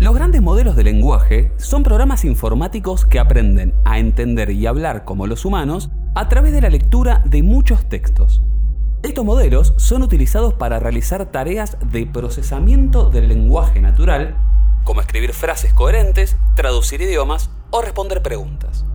Los 0.00 0.14
grandes 0.14 0.40
modelos 0.40 0.76
de 0.76 0.84
lenguaje 0.84 1.52
son 1.58 1.82
programas 1.82 2.24
informáticos 2.24 3.04
que 3.04 3.18
aprenden 3.18 3.74
a 3.84 3.98
entender 3.98 4.48
y 4.48 4.64
hablar 4.66 5.04
como 5.04 5.26
los 5.26 5.44
humanos 5.44 5.90
a 6.14 6.26
través 6.30 6.54
de 6.54 6.62
la 6.62 6.70
lectura 6.70 7.20
de 7.26 7.42
muchos 7.42 7.86
textos. 7.86 8.42
Estos 9.02 9.26
modelos 9.26 9.74
son 9.76 10.02
utilizados 10.02 10.54
para 10.54 10.78
realizar 10.78 11.26
tareas 11.26 11.76
de 11.92 12.06
procesamiento 12.06 13.10
del 13.10 13.28
lenguaje 13.28 13.82
natural, 13.82 14.38
como 14.84 15.02
escribir 15.02 15.34
frases 15.34 15.74
coherentes, 15.74 16.34
traducir 16.56 17.02
idiomas 17.02 17.50
o 17.68 17.82
responder 17.82 18.22
preguntas. 18.22 18.86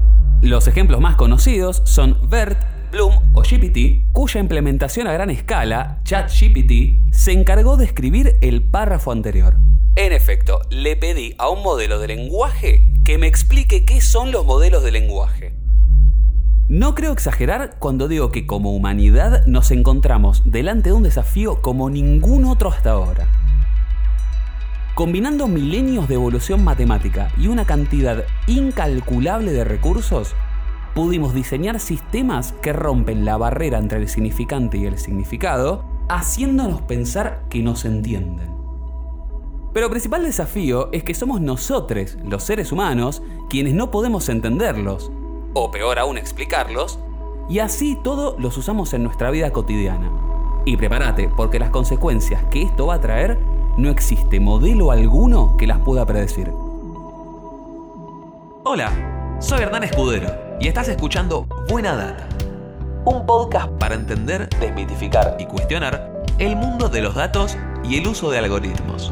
Los 0.41 0.67
ejemplos 0.67 1.01
más 1.01 1.17
conocidos 1.17 1.83
son 1.85 2.17
BERT, 2.31 2.57
Bloom 2.91 3.19
o 3.33 3.43
GPT, 3.43 4.11
cuya 4.11 4.39
implementación 4.39 5.05
a 5.05 5.13
gran 5.13 5.29
escala, 5.29 5.99
ChatGPT, 6.03 7.13
se 7.13 7.31
encargó 7.31 7.77
de 7.77 7.85
escribir 7.85 8.37
el 8.41 8.63
párrafo 8.63 9.11
anterior. 9.11 9.57
En 9.97 10.11
efecto, 10.11 10.59
le 10.69 10.97
pedí 10.97 11.35
a 11.37 11.47
un 11.47 11.63
modelo 11.63 11.99
de 11.99 12.07
lenguaje 12.07 12.85
que 13.05 13.17
me 13.17 13.27
explique 13.27 13.85
qué 13.85 14.01
son 14.01 14.33
los 14.33 14.45
modelos 14.45 14.83
de 14.83 14.91
lenguaje. 14.91 15.55
No 16.67 16.95
creo 16.95 17.13
exagerar 17.13 17.77
cuando 17.79 18.09
digo 18.09 18.29
que 18.29 18.45
como 18.45 18.75
humanidad 18.75 19.45
nos 19.45 19.71
encontramos 19.71 20.41
delante 20.43 20.89
de 20.89 20.93
un 20.93 21.03
desafío 21.03 21.61
como 21.61 21.89
ningún 21.89 22.43
otro 22.43 22.69
hasta 22.69 22.91
ahora. 22.91 23.29
Combinando 24.95 25.47
milenios 25.47 26.09
de 26.09 26.15
evolución 26.15 26.61
matemática 26.61 27.31
y 27.37 27.47
una 27.47 27.65
cantidad 27.65 28.25
incalculable 28.47 29.53
de 29.53 29.63
recursos, 29.63 30.35
pudimos 30.93 31.33
diseñar 31.33 31.79
sistemas 31.79 32.53
que 32.61 32.73
rompen 32.73 33.23
la 33.23 33.37
barrera 33.37 33.77
entre 33.77 33.99
el 33.99 34.09
significante 34.09 34.77
y 34.77 34.87
el 34.87 34.97
significado, 34.97 35.85
haciéndonos 36.09 36.81
pensar 36.81 37.43
que 37.49 37.61
nos 37.61 37.85
entienden. 37.85 38.54
Pero 39.75 39.87
el 39.87 39.91
principal 39.91 40.23
desafío 40.23 40.87
es 40.93 41.03
que 41.03 41.13
somos 41.13 41.41
nosotros, 41.41 42.17
los 42.23 42.43
seres 42.43 42.71
humanos, 42.71 43.21
quienes 43.49 43.73
no 43.73 43.91
podemos 43.91 44.29
entenderlos, 44.29 45.11
o 45.53 45.69
peor 45.69 45.99
aún 45.99 46.17
explicarlos, 46.17 46.97
y 47.49 47.59
así 47.59 47.99
todo 48.01 48.37
los 48.39 48.55
usamos 48.57 48.93
en 48.93 49.03
nuestra 49.03 49.31
vida 49.31 49.51
cotidiana. 49.51 50.09
Y 50.63 50.77
prepárate, 50.77 51.29
porque 51.35 51.59
las 51.59 51.71
consecuencias 51.71 52.41
que 52.45 52.61
esto 52.61 52.87
va 52.87 52.93
a 52.93 53.01
traer, 53.01 53.37
no 53.75 53.89
existe 53.89 54.39
modelo 54.39 54.91
alguno 54.91 55.57
que 55.57 55.67
las 55.67 55.79
pueda 55.79 56.05
predecir. 56.05 56.49
Hola, 58.63 58.93
soy 59.41 59.61
Hernán 59.61 59.83
Escudero 59.83 60.33
y 60.57 60.69
estás 60.69 60.87
escuchando 60.87 61.47
Buena 61.67 61.97
Data, 61.97 62.29
un 63.03 63.25
podcast 63.25 63.73
para 63.73 63.95
entender, 63.95 64.47
desmitificar 64.61 65.35
y 65.37 65.45
cuestionar 65.47 66.23
el 66.37 66.55
mundo 66.55 66.87
de 66.87 67.01
los 67.01 67.13
datos 67.13 67.57
y 67.83 67.97
el 67.97 68.07
uso 68.07 68.31
de 68.31 68.37
algoritmos. 68.37 69.11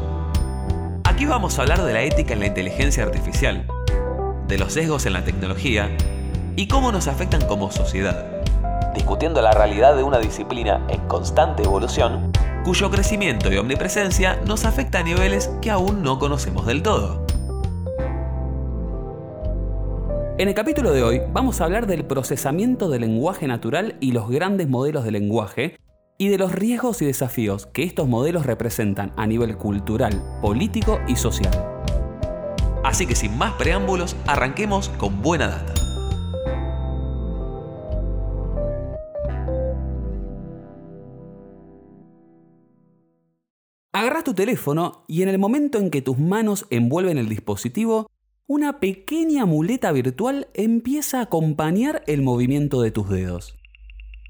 Aquí 1.24 1.30
vamos 1.30 1.58
a 1.58 1.62
hablar 1.62 1.82
de 1.82 1.94
la 1.94 2.02
ética 2.02 2.34
en 2.34 2.40
la 2.40 2.48
inteligencia 2.48 3.02
artificial, 3.02 3.66
de 4.46 4.58
los 4.58 4.74
sesgos 4.74 5.06
en 5.06 5.14
la 5.14 5.24
tecnología 5.24 5.88
y 6.54 6.68
cómo 6.68 6.92
nos 6.92 7.08
afectan 7.08 7.40
como 7.46 7.70
sociedad, 7.70 8.42
discutiendo 8.94 9.40
la 9.40 9.52
realidad 9.52 9.96
de 9.96 10.02
una 10.02 10.18
disciplina 10.18 10.86
en 10.90 11.00
constante 11.08 11.62
evolución, 11.62 12.30
cuyo 12.62 12.90
crecimiento 12.90 13.50
y 13.50 13.56
omnipresencia 13.56 14.38
nos 14.44 14.66
afecta 14.66 14.98
a 14.98 15.02
niveles 15.02 15.50
que 15.62 15.70
aún 15.70 16.02
no 16.02 16.18
conocemos 16.18 16.66
del 16.66 16.82
todo. 16.82 17.24
En 20.36 20.48
el 20.48 20.54
capítulo 20.54 20.92
de 20.92 21.04
hoy 21.04 21.22
vamos 21.32 21.62
a 21.62 21.64
hablar 21.64 21.86
del 21.86 22.04
procesamiento 22.04 22.90
del 22.90 23.00
lenguaje 23.00 23.48
natural 23.48 23.96
y 23.98 24.12
los 24.12 24.28
grandes 24.28 24.68
modelos 24.68 25.04
de 25.04 25.12
lenguaje 25.12 25.78
y 26.16 26.28
de 26.28 26.38
los 26.38 26.52
riesgos 26.52 27.02
y 27.02 27.06
desafíos 27.06 27.66
que 27.66 27.82
estos 27.82 28.08
modelos 28.08 28.46
representan 28.46 29.12
a 29.16 29.26
nivel 29.26 29.56
cultural, 29.56 30.22
político 30.40 31.00
y 31.08 31.16
social. 31.16 31.52
Así 32.84 33.06
que 33.06 33.14
sin 33.14 33.36
más 33.36 33.54
preámbulos, 33.54 34.14
arranquemos 34.26 34.90
con 34.90 35.22
buena 35.22 35.48
data. 35.48 35.74
Agarras 43.92 44.24
tu 44.24 44.34
teléfono 44.34 45.04
y 45.08 45.22
en 45.22 45.28
el 45.28 45.38
momento 45.38 45.78
en 45.78 45.90
que 45.90 46.02
tus 46.02 46.18
manos 46.18 46.66
envuelven 46.70 47.16
el 47.16 47.28
dispositivo, 47.28 48.10
una 48.46 48.78
pequeña 48.78 49.46
muleta 49.46 49.90
virtual 49.92 50.48
empieza 50.52 51.20
a 51.20 51.22
acompañar 51.22 52.02
el 52.06 52.20
movimiento 52.20 52.82
de 52.82 52.90
tus 52.90 53.08
dedos. 53.08 53.56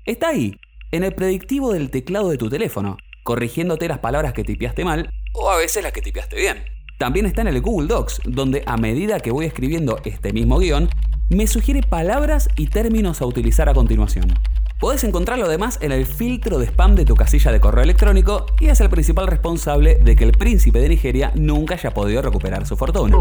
Está 0.06 0.28
ahí, 0.28 0.56
en 0.94 1.02
el 1.02 1.12
predictivo 1.12 1.72
del 1.72 1.90
teclado 1.90 2.30
de 2.30 2.38
tu 2.38 2.48
teléfono, 2.48 2.98
corrigiéndote 3.24 3.88
las 3.88 3.98
palabras 3.98 4.32
que 4.32 4.44
tipeaste 4.44 4.84
mal 4.84 5.10
o 5.32 5.50
a 5.50 5.56
veces 5.56 5.82
las 5.82 5.92
que 5.92 6.00
tipeaste 6.00 6.36
bien. 6.36 6.64
También 6.98 7.26
está 7.26 7.40
en 7.40 7.48
el 7.48 7.60
Google 7.60 7.88
Docs, 7.88 8.20
donde 8.24 8.62
a 8.64 8.76
medida 8.76 9.18
que 9.18 9.32
voy 9.32 9.46
escribiendo 9.46 9.98
este 10.04 10.32
mismo 10.32 10.58
guion, 10.58 10.88
me 11.30 11.48
sugiere 11.48 11.80
palabras 11.82 12.48
y 12.56 12.68
términos 12.68 13.20
a 13.20 13.26
utilizar 13.26 13.68
a 13.68 13.74
continuación. 13.74 14.32
Podés 14.78 15.02
encontrarlo 15.02 15.46
además 15.46 15.80
en 15.82 15.90
el 15.90 16.06
filtro 16.06 16.60
de 16.60 16.66
spam 16.66 16.94
de 16.94 17.04
tu 17.04 17.16
casilla 17.16 17.50
de 17.50 17.58
correo 17.58 17.82
electrónico 17.82 18.46
y 18.60 18.68
es 18.68 18.80
el 18.80 18.88
principal 18.88 19.26
responsable 19.26 19.96
de 19.96 20.14
que 20.14 20.22
el 20.22 20.32
príncipe 20.32 20.78
de 20.78 20.90
Nigeria 20.90 21.32
nunca 21.34 21.74
haya 21.74 21.92
podido 21.92 22.22
recuperar 22.22 22.66
su 22.66 22.76
fortuna. 22.76 23.16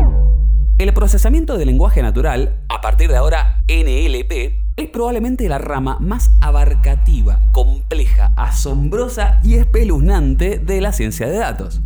El 0.78 0.94
procesamiento 0.94 1.58
del 1.58 1.70
lenguaje 1.70 2.04
natural, 2.04 2.60
a 2.70 2.82
partir 2.82 3.10
de 3.10 3.18
ahora 3.18 3.64
NLP, 3.68 4.63
es 4.76 4.90
probablemente 4.90 5.48
la 5.48 5.60
rama 5.60 5.98
más 6.00 6.32
abarcativa, 6.42 7.40
compleja, 7.52 8.34
asombrosa 8.36 9.40
y 9.44 9.56
espeluznante 9.56 10.58
de 10.58 10.82
la 10.82 10.92
ciencia 10.92 11.28
de 11.28 11.38
datos. 11.38 11.82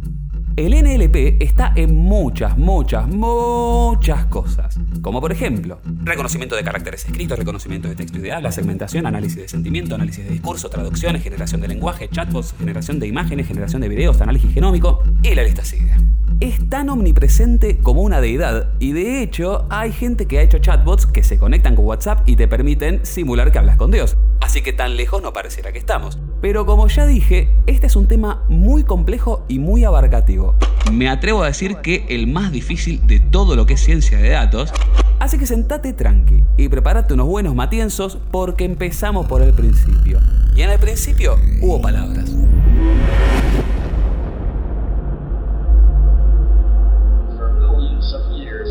El 0.58 0.74
NLP 0.74 1.40
está 1.40 1.72
en 1.76 1.96
muchas, 1.96 2.58
muchas, 2.58 3.08
muchas 3.08 4.26
cosas. 4.26 4.80
Como 5.04 5.22
por 5.22 5.32
ejemplo, 5.32 5.80
reconocimiento 6.04 6.56
de 6.56 6.64
caracteres 6.64 7.06
escritos, 7.06 7.38
reconocimiento 7.38 7.88
de 7.88 7.96
texto 7.96 8.18
ideal, 8.18 8.42
la 8.42 8.52
segmentación, 8.52 9.06
análisis 9.06 9.38
de 9.38 9.48
sentimiento, 9.48 9.94
análisis 9.94 10.26
de 10.26 10.32
discurso, 10.32 10.68
traducciones, 10.72 11.22
generación 11.22 11.62
de 11.62 11.68
lenguaje, 11.68 12.10
chatbots, 12.10 12.56
generación 12.58 13.00
de 13.00 13.06
imágenes, 13.06 13.48
generación 13.48 13.84
de 13.84 13.90
videos, 13.90 14.20
análisis 14.20 14.52
genómico 14.52 15.04
y 15.22 15.36
la 15.36 15.44
lista 15.44 15.64
sigue. 15.64 15.92
Es 16.40 16.68
tan 16.70 16.90
omnipresente 16.90 17.78
como 17.78 18.02
una 18.02 18.20
deidad 18.20 18.72
y 18.80 18.94
de 18.94 19.22
hecho 19.22 19.68
hay 19.70 19.92
gente 19.92 20.26
que 20.26 20.40
ha 20.40 20.42
hecho 20.42 20.58
chatbots 20.58 21.06
que 21.06 21.22
se 21.22 21.38
conectan 21.38 21.76
con 21.76 21.86
WhatsApp 21.86 22.28
y 22.28 22.36
te 22.36 22.48
permiten 22.48 23.06
simular 23.06 23.52
que 23.52 23.60
hablas 23.60 23.78
con 23.78 23.92
Dios. 23.92 24.18
Así 24.42 24.62
que 24.62 24.74
tan 24.74 24.98
lejos 24.98 25.22
no 25.22 25.34
pareciera 25.34 25.72
que 25.72 25.80
estamos. 25.80 26.20
Pero 26.42 26.66
como 26.66 26.88
ya 26.88 27.06
dije, 27.06 27.50
este 27.66 27.88
es 27.88 27.96
un 27.96 28.08
tema 28.08 28.44
muy 28.50 28.84
complejo 28.84 29.46
y 29.48 29.60
muy 29.60 29.84
abarcativo. 29.84 30.47
Me 30.92 31.10
atrevo 31.10 31.44
a 31.44 31.48
decir 31.48 31.78
que 31.78 32.06
el 32.10 32.28
más 32.28 32.52
difícil 32.52 33.06
de 33.06 33.20
todo 33.20 33.56
lo 33.56 33.66
que 33.66 33.74
es 33.74 33.82
ciencia 33.82 34.18
de 34.18 34.30
datos. 34.30 34.72
Así 35.20 35.38
que 35.38 35.46
sentate 35.46 35.94
tranqui 35.94 36.44
y 36.58 36.70
prepárate 36.70 37.14
unos 37.14 37.28
buenos 37.28 37.56
matienzos 37.56 38.18
porque 38.32 38.66
empezamos 38.66 39.26
por 39.28 39.42
el 39.42 39.54
principio. 39.54 40.20
Y 40.56 40.62
en 40.62 40.70
el 40.70 40.80
principio 40.80 41.36
hubo 41.62 41.82
palabras. 41.82 42.36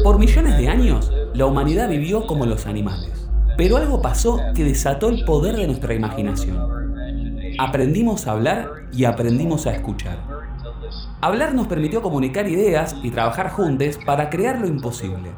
Por 0.02 0.18
millones 0.18 0.56
de 0.56 0.68
años, 0.68 1.12
la 1.34 1.46
humanidad 1.46 1.88
vivió 1.88 2.26
como 2.26 2.46
los 2.46 2.66
animales. 2.66 3.28
Pero 3.56 3.76
algo 3.76 4.00
pasó 4.00 4.38
que 4.54 4.64
desató 4.64 5.08
el 5.08 5.24
poder 5.24 5.56
de 5.56 5.66
nuestra 5.66 5.94
imaginación. 5.94 6.58
Aprendimos 7.58 8.26
a 8.26 8.32
hablar 8.32 8.70
y 8.92 9.04
aprendimos 9.04 9.66
a 9.66 9.72
escuchar. 9.72 10.35
Hablar 11.20 11.54
nos 11.54 11.66
permitió 11.66 12.02
comunicar 12.02 12.46
ideas 12.46 12.94
y 13.02 13.10
trabajar 13.10 13.50
juntos 13.50 13.98
para 14.04 14.28
crear 14.28 14.60
lo 14.60 14.66
imposible. 14.66 15.32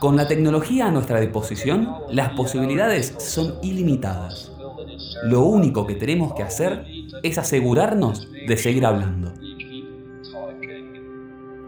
Con 0.00 0.16
la 0.16 0.26
tecnología 0.26 0.86
a 0.86 0.90
nuestra 0.90 1.20
disposición, 1.20 1.88
las 2.10 2.30
posibilidades 2.30 3.14
son 3.18 3.54
ilimitadas. 3.62 4.50
Lo 5.24 5.42
único 5.42 5.86
que 5.86 5.94
tenemos 5.94 6.32
que 6.34 6.42
hacer 6.42 6.86
es 7.22 7.38
asegurarnos 7.38 8.28
de 8.32 8.56
seguir 8.56 8.86
hablando. 8.86 9.32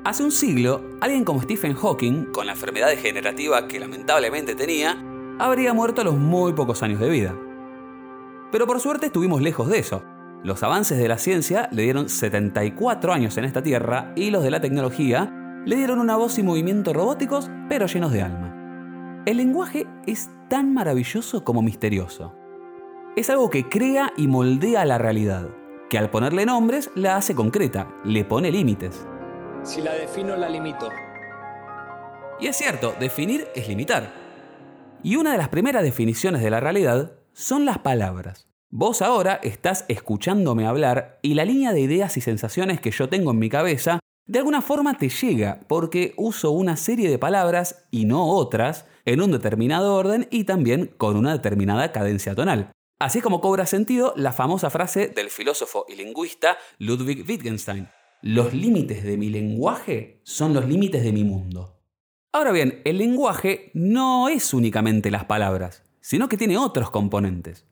Hace 0.04 0.24
un 0.24 0.32
siglo, 0.32 0.82
alguien 1.00 1.24
como 1.24 1.42
Stephen 1.42 1.74
Hawking, 1.74 2.32
con 2.32 2.46
la 2.46 2.52
enfermedad 2.52 2.88
degenerativa 2.88 3.68
que 3.68 3.78
lamentablemente 3.78 4.54
tenía, 4.54 4.96
habría 5.38 5.72
muerto 5.74 6.00
a 6.00 6.04
los 6.04 6.16
muy 6.16 6.54
pocos 6.54 6.82
años 6.82 7.00
de 7.00 7.10
vida. 7.10 7.34
Pero 8.50 8.66
por 8.66 8.80
suerte 8.80 9.06
estuvimos 9.06 9.42
lejos 9.42 9.68
de 9.68 9.78
eso. 9.78 10.02
Los 10.44 10.62
avances 10.62 10.98
de 10.98 11.08
la 11.08 11.16
ciencia 11.16 11.70
le 11.72 11.84
dieron 11.84 12.10
74 12.10 13.14
años 13.14 13.38
en 13.38 13.46
esta 13.46 13.62
Tierra 13.62 14.12
y 14.14 14.30
los 14.30 14.42
de 14.42 14.50
la 14.50 14.60
tecnología 14.60 15.32
le 15.64 15.76
dieron 15.76 15.98
una 15.98 16.16
voz 16.16 16.38
y 16.38 16.42
movimiento 16.42 16.92
robóticos, 16.92 17.50
pero 17.66 17.86
llenos 17.86 18.12
de 18.12 18.20
alma. 18.20 19.22
El 19.24 19.38
lenguaje 19.38 19.86
es 20.06 20.28
tan 20.50 20.74
maravilloso 20.74 21.44
como 21.44 21.62
misterioso. 21.62 22.34
Es 23.16 23.30
algo 23.30 23.48
que 23.48 23.70
crea 23.70 24.12
y 24.18 24.28
moldea 24.28 24.84
la 24.84 24.98
realidad, 24.98 25.48
que 25.88 25.96
al 25.96 26.10
ponerle 26.10 26.44
nombres 26.44 26.90
la 26.94 27.16
hace 27.16 27.34
concreta, 27.34 27.88
le 28.04 28.26
pone 28.26 28.52
límites. 28.52 29.06
Si 29.62 29.80
la 29.80 29.94
defino, 29.94 30.36
la 30.36 30.50
limito. 30.50 30.90
Y 32.38 32.48
es 32.48 32.56
cierto, 32.56 32.94
definir 33.00 33.46
es 33.54 33.66
limitar. 33.66 34.12
Y 35.02 35.16
una 35.16 35.32
de 35.32 35.38
las 35.38 35.48
primeras 35.48 35.82
definiciones 35.82 36.42
de 36.42 36.50
la 36.50 36.60
realidad 36.60 37.12
son 37.32 37.64
las 37.64 37.78
palabras. 37.78 38.46
Vos 38.76 39.02
ahora 39.02 39.38
estás 39.44 39.84
escuchándome 39.86 40.66
hablar 40.66 41.20
y 41.22 41.34
la 41.34 41.44
línea 41.44 41.72
de 41.72 41.80
ideas 41.80 42.16
y 42.16 42.20
sensaciones 42.20 42.80
que 42.80 42.90
yo 42.90 43.08
tengo 43.08 43.30
en 43.30 43.38
mi 43.38 43.48
cabeza 43.48 44.00
de 44.26 44.40
alguna 44.40 44.62
forma 44.62 44.98
te 44.98 45.10
llega 45.10 45.60
porque 45.68 46.12
uso 46.16 46.50
una 46.50 46.76
serie 46.76 47.08
de 47.08 47.16
palabras 47.16 47.86
y 47.92 48.04
no 48.04 48.26
otras 48.30 48.86
en 49.04 49.22
un 49.22 49.30
determinado 49.30 49.94
orden 49.94 50.26
y 50.28 50.42
también 50.42 50.92
con 50.96 51.16
una 51.16 51.34
determinada 51.34 51.92
cadencia 51.92 52.34
tonal. 52.34 52.72
Así 52.98 53.20
como 53.20 53.40
cobra 53.40 53.64
sentido 53.64 54.12
la 54.16 54.32
famosa 54.32 54.70
frase 54.70 55.06
del 55.06 55.30
filósofo 55.30 55.86
y 55.88 55.94
lingüista 55.94 56.58
Ludwig 56.78 57.24
Wittgenstein. 57.28 57.86
Los 58.22 58.54
límites 58.54 59.04
de 59.04 59.16
mi 59.16 59.30
lenguaje 59.30 60.20
son 60.24 60.52
los 60.52 60.66
límites 60.66 61.04
de 61.04 61.12
mi 61.12 61.22
mundo. 61.22 61.80
Ahora 62.32 62.50
bien, 62.50 62.82
el 62.84 62.98
lenguaje 62.98 63.70
no 63.72 64.28
es 64.28 64.52
únicamente 64.52 65.12
las 65.12 65.26
palabras, 65.26 65.84
sino 66.00 66.28
que 66.28 66.36
tiene 66.36 66.58
otros 66.58 66.90
componentes. 66.90 67.68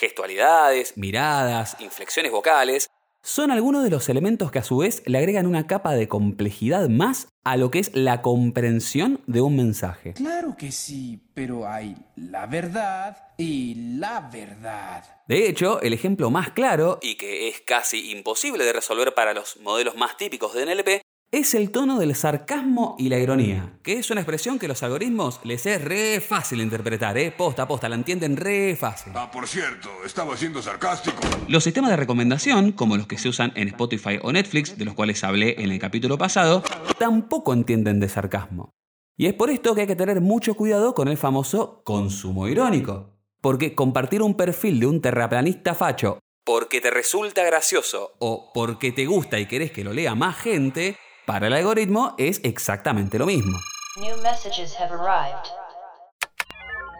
Gestualidades, 0.00 0.96
miradas, 0.96 1.76
inflexiones 1.78 2.32
vocales, 2.32 2.88
son 3.22 3.50
algunos 3.50 3.84
de 3.84 3.90
los 3.90 4.08
elementos 4.08 4.50
que 4.50 4.58
a 4.58 4.64
su 4.64 4.78
vez 4.78 5.02
le 5.04 5.18
agregan 5.18 5.46
una 5.46 5.66
capa 5.66 5.92
de 5.92 6.08
complejidad 6.08 6.88
más 6.88 7.28
a 7.44 7.58
lo 7.58 7.70
que 7.70 7.80
es 7.80 7.94
la 7.94 8.22
comprensión 8.22 9.20
de 9.26 9.42
un 9.42 9.56
mensaje. 9.56 10.14
Claro 10.14 10.56
que 10.56 10.72
sí, 10.72 11.20
pero 11.34 11.68
hay 11.68 11.96
la 12.16 12.46
verdad 12.46 13.34
y 13.36 13.98
la 13.98 14.30
verdad. 14.32 15.04
De 15.28 15.50
hecho, 15.50 15.82
el 15.82 15.92
ejemplo 15.92 16.30
más 16.30 16.52
claro, 16.52 16.98
y 17.02 17.16
que 17.16 17.48
es 17.48 17.60
casi 17.60 18.10
imposible 18.10 18.64
de 18.64 18.72
resolver 18.72 19.12
para 19.12 19.34
los 19.34 19.58
modelos 19.58 19.96
más 19.96 20.16
típicos 20.16 20.54
de 20.54 20.64
NLP, 20.64 21.02
es 21.32 21.54
el 21.54 21.70
tono 21.70 22.00
del 22.00 22.16
sarcasmo 22.16 22.96
y 22.98 23.08
la 23.08 23.18
ironía, 23.18 23.78
que 23.84 23.98
es 23.98 24.10
una 24.10 24.20
expresión 24.20 24.58
que 24.58 24.66
los 24.66 24.82
algoritmos 24.82 25.40
les 25.44 25.64
es 25.64 25.82
re 25.82 26.20
fácil 26.20 26.60
interpretar, 26.60 27.16
¿eh? 27.18 27.30
Posta, 27.30 27.68
posta, 27.68 27.88
la 27.88 27.94
entienden 27.94 28.36
re 28.36 28.74
fácil. 28.74 29.12
Ah, 29.14 29.30
por 29.30 29.46
cierto, 29.46 29.88
estaba 30.04 30.36
siendo 30.36 30.60
sarcástico. 30.60 31.20
Los 31.46 31.62
sistemas 31.62 31.90
de 31.90 31.96
recomendación, 31.96 32.72
como 32.72 32.96
los 32.96 33.06
que 33.06 33.16
se 33.16 33.28
usan 33.28 33.52
en 33.54 33.68
Spotify 33.68 34.18
o 34.22 34.32
Netflix, 34.32 34.76
de 34.76 34.84
los 34.84 34.94
cuales 34.94 35.22
hablé 35.22 35.54
en 35.62 35.70
el 35.70 35.78
capítulo 35.78 36.18
pasado, 36.18 36.64
tampoco 36.98 37.52
entienden 37.52 38.00
de 38.00 38.08
sarcasmo. 38.08 38.72
Y 39.16 39.26
es 39.26 39.34
por 39.34 39.50
esto 39.50 39.76
que 39.76 39.82
hay 39.82 39.86
que 39.86 39.96
tener 39.96 40.20
mucho 40.20 40.54
cuidado 40.54 40.94
con 40.94 41.06
el 41.06 41.16
famoso 41.16 41.82
consumo 41.84 42.48
irónico. 42.48 43.20
Porque 43.40 43.76
compartir 43.76 44.22
un 44.22 44.36
perfil 44.36 44.80
de 44.80 44.86
un 44.86 45.00
terraplanista 45.00 45.74
facho 45.74 46.18
porque 46.44 46.80
te 46.80 46.90
resulta 46.90 47.44
gracioso 47.44 48.16
o 48.18 48.50
porque 48.52 48.90
te 48.90 49.06
gusta 49.06 49.38
y 49.38 49.46
querés 49.46 49.70
que 49.70 49.84
lo 49.84 49.92
lea 49.92 50.14
más 50.14 50.36
gente, 50.36 50.96
para 51.30 51.46
el 51.46 51.52
algoritmo 51.52 52.16
es 52.18 52.40
exactamente 52.42 53.16
lo 53.16 53.24
mismo. 53.24 53.56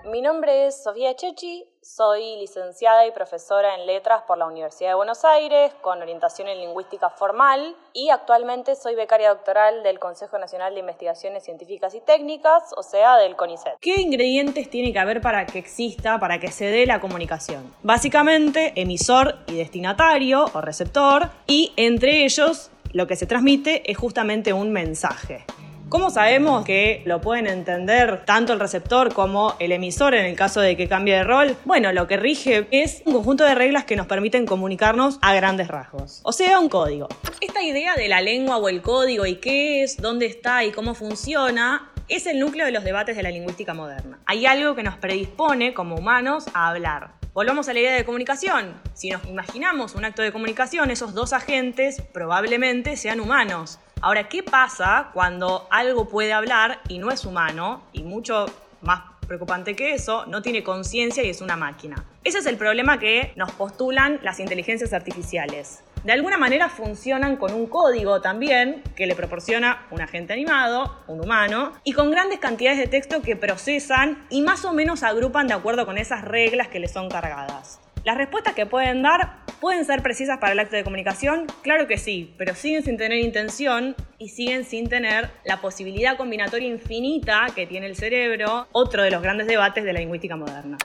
Mi 0.05 0.23
nombre 0.23 0.69
es 0.69 0.85
Sofía 0.85 1.17
Chechi, 1.17 1.65
soy 1.83 2.37
licenciada 2.39 3.09
y 3.09 3.11
profesora 3.11 3.75
en 3.75 3.87
letras 3.87 4.23
por 4.29 4.39
la 4.39 4.47
Universidad 4.47 4.91
de 4.91 4.95
Buenos 4.95 5.25
Aires 5.25 5.73
con 5.81 6.01
orientación 6.01 6.47
en 6.47 6.61
lingüística 6.61 7.11
formal 7.11 7.75
y 7.93 8.11
actualmente 8.11 8.77
soy 8.77 8.95
becaria 8.95 9.31
doctoral 9.31 9.83
del 9.83 9.99
Consejo 9.99 10.39
Nacional 10.39 10.75
de 10.75 10.81
Investigaciones 10.81 11.43
Científicas 11.43 11.97
y 11.97 12.01
Técnicas, 12.01 12.73
o 12.77 12.85
sea, 12.85 13.17
del 13.17 13.35
CONICET. 13.35 13.79
¿Qué 13.81 14.01
ingredientes 14.01 14.71
tiene 14.71 14.93
que 14.93 15.01
haber 15.01 15.21
para 15.21 15.45
que 15.45 15.59
exista, 15.59 16.21
para 16.21 16.39
que 16.39 16.53
se 16.53 16.67
dé 16.67 16.87
la 16.87 17.01
comunicación? 17.01 17.75
Básicamente, 17.83 18.75
emisor 18.77 19.39
y 19.49 19.57
destinatario 19.57 20.45
o 20.55 20.61
receptor 20.61 21.31
y 21.49 21.73
entre 21.77 22.25
ellos 22.25 22.71
lo 22.93 23.07
que 23.07 23.17
se 23.17 23.27
transmite 23.27 23.91
es 23.91 23.97
justamente 23.97 24.53
un 24.53 24.73
mensaje. 24.73 25.45
¿Cómo 25.91 26.11
sabemos 26.11 26.65
que 26.65 27.03
lo 27.05 27.21
pueden 27.21 27.49
entender 27.49 28.25
tanto 28.25 28.53
el 28.53 28.61
receptor 28.61 29.13
como 29.13 29.57
el 29.59 29.73
emisor 29.73 30.15
en 30.15 30.25
el 30.25 30.37
caso 30.37 30.61
de 30.61 30.77
que 30.77 30.89
cambie 30.89 31.17
de 31.17 31.25
rol? 31.25 31.57
Bueno, 31.65 31.93
lo 31.93 32.07
que 32.07 32.17
rige 32.17 32.69
es 32.71 33.03
un 33.07 33.15
conjunto 33.15 33.43
de 33.43 33.57
reglas 33.57 33.87
que 33.87 33.97
nos 33.97 34.07
permiten 34.07 34.47
comunicarnos 34.47 35.19
a 35.21 35.35
grandes 35.35 35.67
rasgos. 35.67 36.21
O 36.23 36.31
sea, 36.31 36.61
un 36.61 36.69
código. 36.69 37.09
Esta 37.41 37.65
idea 37.65 37.97
de 37.97 38.07
la 38.07 38.21
lengua 38.21 38.59
o 38.59 38.69
el 38.69 38.83
código 38.83 39.27
y 39.27 39.37
qué 39.37 39.83
es, 39.83 39.97
dónde 39.97 40.27
está 40.27 40.65
y 40.65 40.71
cómo 40.71 40.95
funciona 40.95 41.91
es 42.07 42.29
el 42.29 42.39
núcleo 42.39 42.67
de 42.67 42.73
los 42.73 42.85
debates 42.85 43.17
de 43.17 43.25
la 43.25 43.31
lingüística 43.33 43.75
moderna. 43.75 44.21
Hay 44.27 44.47
algo 44.47 44.77
que 44.77 44.85
nos 44.85 44.97
predispone 44.97 45.75
como 45.75 45.97
humanos 45.97 46.47
a 46.55 46.69
hablar. 46.69 47.20
Volvamos 47.33 47.69
a 47.69 47.73
la 47.73 47.79
idea 47.79 47.95
de 47.95 48.05
comunicación. 48.05 48.75
Si 48.93 49.09
nos 49.09 49.25
imaginamos 49.25 49.95
un 49.95 50.05
acto 50.05 50.21
de 50.21 50.33
comunicación, 50.33 50.91
esos 50.91 51.15
dos 51.15 51.33
agentes 51.33 52.03
probablemente 52.13 52.97
sean 52.97 53.21
humanos. 53.21 53.79
Ahora, 54.01 54.29
¿qué 54.29 54.43
pasa 54.43 55.11
cuando 55.15 55.69
algo 55.71 56.09
puede 56.09 56.33
hablar 56.33 56.81
y 56.89 56.99
no 56.99 57.13
es 57.13 57.25
humano? 57.25 57.85
Y 57.93 58.03
mucho 58.03 58.47
más 58.81 59.03
preocupante 59.29 59.77
que 59.77 59.95
eso, 59.95 60.27
no 60.27 60.43
tiene 60.43 60.65
conciencia 60.65 61.23
y 61.23 61.31
es 61.31 61.41
una 61.41 61.55
máquina. 61.55 62.05
Ese 62.25 62.39
es 62.39 62.47
el 62.47 62.57
problema 62.57 62.99
que 62.99 63.33
nos 63.37 63.53
postulan 63.53 64.19
las 64.25 64.41
inteligencias 64.41 64.93
artificiales 64.93 65.85
de 66.05 66.13
alguna 66.13 66.39
manera 66.39 66.69
funcionan 66.69 67.37
con 67.37 67.53
un 67.53 67.67
código 67.67 68.21
también 68.21 68.83
que 68.97 69.07
le 69.07 69.15
proporciona 69.15 69.87
un 69.91 70.01
agente 70.01 70.33
animado, 70.33 71.03
un 71.07 71.21
humano, 71.21 71.73
y 71.85 71.93
con 71.93 72.11
grandes 72.11 72.39
cantidades 72.39 72.79
de 72.79 72.87
texto 72.87 73.23
que 73.23 73.37
procesan 73.37 74.25
y 74.31 74.43
más 74.43 74.65
o 74.65 74.73
menos 74.73 75.03
agrupan 75.03 75.47
de 75.47 75.55
acuerdo 75.55 75.87
con 75.87 75.99
esas 75.99 76.23
reglas 76.25 76.69
que 76.69 76.81
les 76.81 76.93
son 76.93 77.09
cargadas. 77.09 77.81
Las 78.03 78.17
respuestas 78.17 78.55
que 78.55 78.65
pueden 78.65 79.03
dar 79.03 79.41
pueden 79.61 79.85
ser 79.85 80.03
precisas 80.03 80.39
para 80.39 80.53
el 80.53 80.59
acto 80.59 80.75
de 80.75 80.85
comunicación, 80.85 81.47
claro 81.63 81.87
que 81.87 81.99
sí, 81.99 82.35
pero 82.39 82.55
siguen 82.55 82.83
sin 82.83 82.97
tener 82.97 83.19
intención 83.19 83.95
y 84.19 84.31
siguen 84.31 84.65
sin 84.65 84.89
tener 84.89 85.29
la 85.45 85.61
posibilidad 85.61 86.17
combinatoria 86.17 86.67
infinita 86.67 87.49
que 87.55 87.67
tiene 87.67 87.87
el 87.87 87.97
cerebro, 87.97 88.69
otro 88.73 89.03
de 89.03 89.11
los 89.11 89.21
grandes 89.21 89.47
debates 89.47 89.85
de 89.85 89.93
la 89.93 90.01
lingüística 90.01 90.35
moderna. 90.35 90.79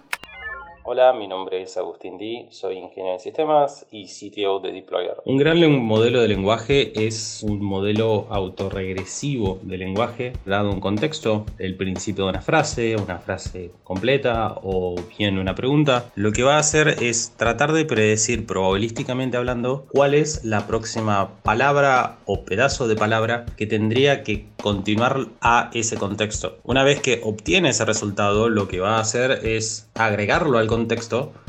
Hola, 0.87 1.13
mi 1.13 1.27
nombre 1.27 1.63
es 1.63 1.77
Agustín 1.77 2.19
Di, 2.19 2.45
soy 2.51 2.77
ingeniero 2.77 3.13
de 3.13 3.19
sistemas 3.19 3.87
y 3.89 4.05
CTO 4.05 4.59
de 4.59 4.71
Deployer. 4.71 5.15
Un 5.25 5.37
gran 5.37 5.59
modelo 5.81 6.21
de 6.21 6.27
lenguaje 6.27 7.07
es 7.07 7.41
un 7.41 7.59
modelo 7.65 8.27
autorregresivo 8.29 9.57
de 9.63 9.79
lenguaje, 9.79 10.33
dado 10.45 10.69
un 10.69 10.79
contexto, 10.79 11.47
el 11.57 11.75
principio 11.75 12.25
de 12.25 12.29
una 12.29 12.41
frase, 12.41 12.95
una 12.97 13.17
frase 13.17 13.71
completa 13.83 14.59
o 14.61 14.93
bien 15.17 15.39
una 15.39 15.55
pregunta. 15.55 16.11
Lo 16.13 16.31
que 16.31 16.43
va 16.43 16.57
a 16.57 16.59
hacer 16.59 16.97
es 17.01 17.33
tratar 17.35 17.73
de 17.73 17.85
predecir 17.85 18.45
probabilísticamente 18.45 19.37
hablando 19.37 19.87
cuál 19.89 20.13
es 20.13 20.45
la 20.45 20.67
próxima 20.67 21.41
palabra 21.41 22.19
o 22.27 22.45
pedazo 22.45 22.87
de 22.87 22.95
palabra 22.95 23.47
que 23.57 23.65
tendría 23.65 24.21
que 24.21 24.45
continuar 24.61 25.29
a 25.41 25.71
ese 25.73 25.97
contexto. 25.97 26.59
Una 26.63 26.83
vez 26.83 27.01
que 27.01 27.21
obtiene 27.23 27.69
ese 27.69 27.85
resultado, 27.85 28.49
lo 28.49 28.67
que 28.67 28.79
va 28.79 28.97
a 28.97 28.99
hacer 28.99 29.39
es 29.47 29.89
agregarlo 29.95 30.59
al 30.59 30.67
contexto 30.67 30.74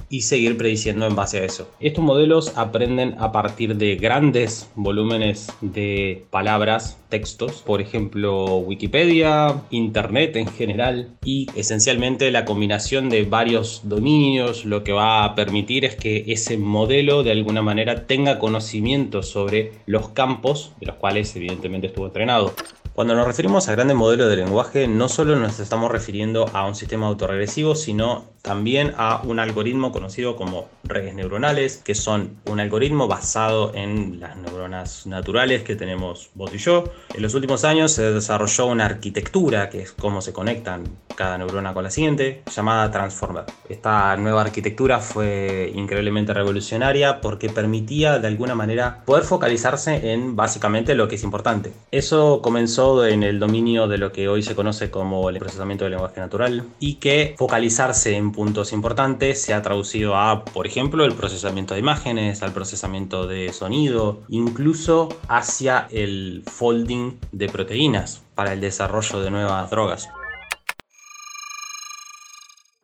y 0.09 0.23
seguir 0.23 0.57
prediciendo 0.57 1.07
en 1.07 1.17
base 1.17 1.39
a 1.39 1.45
eso. 1.45 1.69
Estos 1.81 2.05
modelos 2.05 2.53
aprenden 2.57 3.17
a 3.19 3.33
partir 3.33 3.77
de 3.77 3.97
grandes 3.97 4.71
volúmenes 4.77 5.49
de 5.61 6.25
palabras, 6.31 6.99
textos, 7.09 7.63
por 7.63 7.81
ejemplo 7.81 8.59
Wikipedia, 8.59 9.63
Internet 9.71 10.37
en 10.37 10.47
general 10.47 11.11
y 11.25 11.49
esencialmente 11.57 12.31
la 12.31 12.45
combinación 12.45 13.09
de 13.09 13.25
varios 13.25 13.83
dominios 13.85 14.65
lo 14.65 14.85
que 14.85 14.93
va 14.93 15.25
a 15.25 15.35
permitir 15.35 15.85
es 15.85 15.97
que 15.97 16.25
ese 16.29 16.57
modelo 16.57 17.23
de 17.23 17.33
alguna 17.33 17.63
manera 17.63 18.07
tenga 18.07 18.39
conocimiento 18.39 19.23
sobre 19.23 19.73
los 19.87 20.11
campos 20.11 20.73
de 20.81 20.87
los 20.87 20.97
cuales 20.97 21.35
evidentemente 21.37 21.89
estuvo 21.89 22.07
entrenado. 22.07 22.53
Cuando 22.97 23.15
nos 23.15 23.27
referimos 23.27 23.69
a 23.69 23.73
grandes 23.73 23.95
modelos 23.95 24.31
de 24.31 24.37
lenguaje, 24.37 24.89
no 24.89 25.11
solo 25.11 25.37
nos 25.37 25.61
estamos 25.61 25.93
refiriendo 25.93 26.49
a 26.55 26.67
un 26.67 26.75
sistema 26.75 27.07
autorregresivo, 27.07 27.75
sino 27.75 28.25
también 28.47 28.95
a 28.97 29.23
un 29.25 29.41
algoritmo 29.41 29.91
conocido 29.91 30.37
como 30.37 30.69
redes 30.85 31.15
neuronales, 31.15 31.79
que 31.79 31.97
son 31.97 32.37
un 32.47 32.61
algoritmo 32.61 33.09
basado 33.09 33.75
en 33.75 34.21
las 34.21 34.37
neuronas 34.37 35.05
naturales 35.05 35.65
que 35.65 35.75
tenemos 35.75 36.31
vos 36.35 36.55
y 36.55 36.59
yo. 36.59 36.85
En 37.13 37.23
los 37.23 37.35
últimos 37.35 37.65
años 37.65 37.91
se 37.91 38.13
desarrolló 38.13 38.67
una 38.67 38.85
arquitectura, 38.85 39.69
que 39.69 39.83
es 39.83 39.91
cómo 39.91 40.21
se 40.21 40.33
conectan 40.33 40.85
cada 41.17 41.39
neurona 41.39 41.75
con 41.75 41.83
la 41.83 41.91
siguiente, 41.91 42.43
llamada 42.55 42.91
Transformer. 42.93 43.45
Esta 43.69 44.17
nueva 44.17 44.43
arquitectura 44.43 45.01
fue 45.01 45.73
increíblemente 45.75 46.33
revolucionaria 46.33 47.21
porque 47.21 47.49
permitía 47.49 48.21
de 48.21 48.29
alguna 48.29 48.55
manera 48.55 49.03
poder 49.05 49.25
focalizarse 49.25 50.13
en 50.13 50.37
básicamente 50.37 50.95
lo 50.95 51.09
que 51.09 51.17
es 51.17 51.25
importante. 51.25 51.73
Eso 51.91 52.43
comenzó 52.43 53.05
en 53.05 53.25
el 53.25 53.41
dominio 53.41 53.89
de 53.89 53.99
lo 53.99 54.13
que 54.13 54.29
hoy 54.29 54.43
se 54.45 54.55
conoce 54.55 54.91
como 54.91 55.31
el 55.31 55.39
procesamiento 55.39 55.85
del 55.85 55.93
lenguaje 55.93 56.21
natural 56.21 56.65
y 56.79 56.95
que 56.95 57.35
focalizarse 57.37 58.15
en 58.15 58.36
puntos 58.37 58.73
importantes 58.73 59.41
se 59.41 59.55
ha 59.55 59.63
traducido 59.63 60.15
a, 60.15 60.45
por 60.45 60.67
ejemplo, 60.67 61.07
el 61.07 61.15
procesamiento 61.15 61.73
de 61.73 61.81
imágenes, 61.81 62.43
al 62.43 62.53
procesamiento 62.53 63.27
de 63.27 63.51
sonido, 63.55 64.23
incluso 64.29 65.09
hacia 65.27 65.89
el 65.91 66.45
folding 66.47 67.19
de 67.33 67.49
proteínas 67.49 68.23
para 68.35 68.53
el 68.53 68.61
desarrollo 68.61 69.21
de 69.21 69.31
nuevas 69.31 69.71
drogas. 69.71 70.09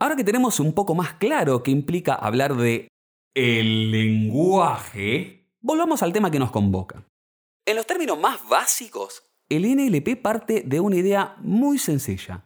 Ahora 0.01 0.17
que 0.17 0.25
tenemos 0.25 0.59
un 0.59 0.73
poco 0.73 0.95
más 0.95 1.13
claro 1.13 1.63
qué 1.63 1.71
implica 1.71 2.15
hablar 2.15 2.57
de 2.57 2.89
el 3.35 3.91
lenguaje, 3.91 5.47
volvamos 5.61 6.03
al 6.03 6.15
tema 6.15 6.31
que 6.31 6.39
nos 6.39 6.51
convoca. 6.51 7.05
En 7.67 7.77
los 7.77 7.87
términos 7.87 8.19
más 8.19 8.49
básicos, 8.49 9.23
el 9.51 9.65
NLP 9.65 10.21
parte 10.21 10.63
de 10.67 10.81
una 10.81 10.97
idea 10.97 11.37
muy 11.41 11.79
sencilla. 11.79 12.43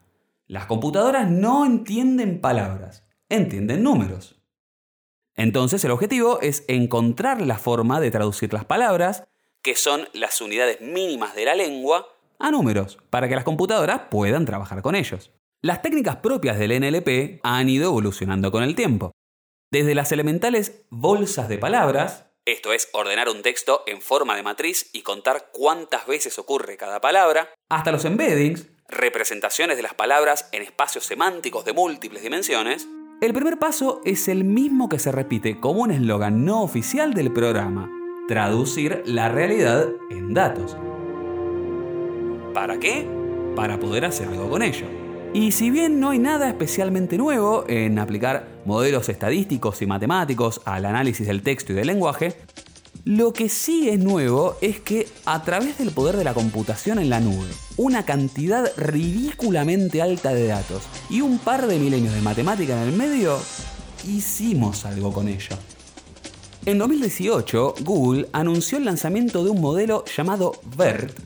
Las 0.47 0.67
computadoras 0.67 1.29
no 1.29 1.67
entienden 1.67 2.41
palabras, 2.41 3.05
entienden 3.29 3.83
números. 3.83 4.41
Entonces 5.35 5.85
el 5.85 5.91
objetivo 5.91 6.41
es 6.41 6.65
encontrar 6.69 7.41
la 7.41 7.59
forma 7.59 8.01
de 8.01 8.11
traducir 8.11 8.53
las 8.53 8.65
palabras 8.65 9.25
que 9.63 9.75
son 9.75 10.09
las 10.13 10.41
unidades 10.41 10.81
mínimas 10.81 11.35
de 11.35 11.45
la 11.45 11.57
lengua, 11.57 12.07
a 12.39 12.53
números, 12.53 12.99
para 13.11 13.29
que 13.29 13.35
las 13.35 13.43
computadoras 13.43 14.03
puedan 14.11 14.45
trabajar 14.45 14.81
con 14.81 14.95
ellos. 14.95 15.33
Las 15.61 15.83
técnicas 15.83 16.17
propias 16.17 16.59
del 16.59 16.81
NLP 16.81 17.41
han 17.43 17.69
ido 17.69 17.89
evolucionando 17.89 18.53
con 18.53 18.63
el 18.63 18.77
tiempo. 18.77 19.11
Desde 19.73 19.97
las 19.97 20.13
elementales 20.13 20.85
bolsas 20.91 21.49
de 21.49 21.59
palabras, 21.59 22.27
esto 22.45 22.73
es 22.73 22.89
ordenar 22.93 23.29
un 23.29 23.43
texto 23.43 23.83
en 23.89 24.01
forma 24.01 24.37
de 24.37 24.45
matriz 24.45 24.89
y 24.93 25.03
contar 25.03 25.49
cuántas 25.53 26.07
veces 26.07 26.39
ocurre 26.39 26.77
cada 26.77 27.01
palabra, 27.01 27.53
hasta 27.69 27.91
los 27.91 28.05
embeddings, 28.05 28.69
representaciones 28.89 29.77
de 29.77 29.83
las 29.83 29.95
palabras 29.95 30.49
en 30.53 30.63
espacios 30.63 31.05
semánticos 31.05 31.65
de 31.65 31.73
múltiples 31.73 32.23
dimensiones, 32.23 32.89
el 33.21 33.33
primer 33.33 33.59
paso 33.59 34.03
es 34.05 34.29
el 34.29 34.45
mismo 34.45 34.89
que 34.89 34.99
se 34.99 35.11
repite 35.11 35.59
como 35.59 35.83
un 35.83 35.91
eslogan 35.91 36.45
no 36.45 36.63
oficial 36.63 37.15
del 37.15 37.33
programa, 37.33 37.91
traducir 38.29 39.03
la 39.07 39.29
realidad 39.31 39.89
en 40.11 40.35
datos. 40.35 40.77
¿Para 42.53 42.79
qué? 42.79 43.07
Para 43.55 43.81
poder 43.81 44.05
hacer 44.05 44.29
algo 44.29 44.51
con 44.51 44.63
ello. 44.63 44.87
Y 45.33 45.53
si 45.53 45.71
bien 45.71 45.99
no 45.99 46.11
hay 46.11 46.19
nada 46.19 46.49
especialmente 46.49 47.19
nuevo 47.19 47.65
en 47.69 47.99
aplicar 47.99 48.47
modelos 48.65 49.09
estadísticos 49.09 49.83
y 49.83 49.87
matemáticos 49.87 50.61
al 50.65 50.85
análisis 50.85 51.27
del 51.27 51.43
texto 51.43 51.73
y 51.73 51.77
del 51.77 51.89
lenguaje, 51.89 52.35
lo 53.07 53.33
que 53.33 53.49
sí 53.49 53.89
es 53.89 54.01
nuevo 54.01 54.57
es 54.61 54.81
que 54.81 55.07
a 55.27 55.41
través 55.45 55.79
del 55.79 55.93
poder 55.93 56.17
de 56.17 56.25
la 56.25 56.35
computación 56.35 56.99
en 56.99 57.09
la 57.09 57.21
nube, 57.21 57.47
una 57.77 58.05
cantidad 58.05 58.69
ridículamente 58.77 60.03
alta 60.03 60.35
de 60.35 60.49
datos 60.49 60.83
y 61.09 61.21
un 61.21 61.39
par 61.39 61.69
de 61.69 61.79
milenios 61.79 62.13
de 62.15 62.21
matemática 62.21 62.83
en 62.83 62.89
el 62.89 62.97
medio, 62.97 63.39
hicimos 64.09 64.85
algo 64.87 65.13
con 65.13 65.29
ello. 65.29 65.57
En 66.65 66.79
2018, 66.79 67.77
Google 67.83 68.27
anunció 68.33 68.77
el 68.79 68.85
lanzamiento 68.85 69.45
de 69.45 69.51
un 69.51 69.61
modelo 69.61 70.05
llamado 70.17 70.61
BERT, 70.77 71.17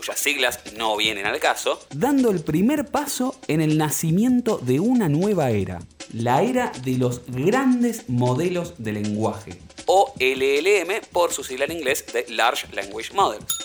cuyas 0.00 0.18
siglas 0.18 0.60
no 0.78 0.96
vienen 0.96 1.26
al 1.26 1.38
caso, 1.40 1.78
dando 1.94 2.30
el 2.30 2.40
primer 2.40 2.86
paso 2.86 3.38
en 3.48 3.60
el 3.60 3.76
nacimiento 3.76 4.56
de 4.56 4.80
una 4.80 5.10
nueva 5.10 5.50
era, 5.50 5.80
la 6.14 6.42
era 6.42 6.72
de 6.82 6.96
los 6.96 7.20
grandes 7.26 8.08
modelos 8.08 8.72
de 8.78 8.92
lenguaje, 8.92 9.60
o 9.84 10.14
LLM 10.18 11.02
por 11.12 11.34
su 11.34 11.44
sigla 11.44 11.66
en 11.66 11.72
inglés 11.72 12.06
de 12.14 12.24
Large 12.30 12.74
Language 12.74 13.12
Models. 13.12 13.58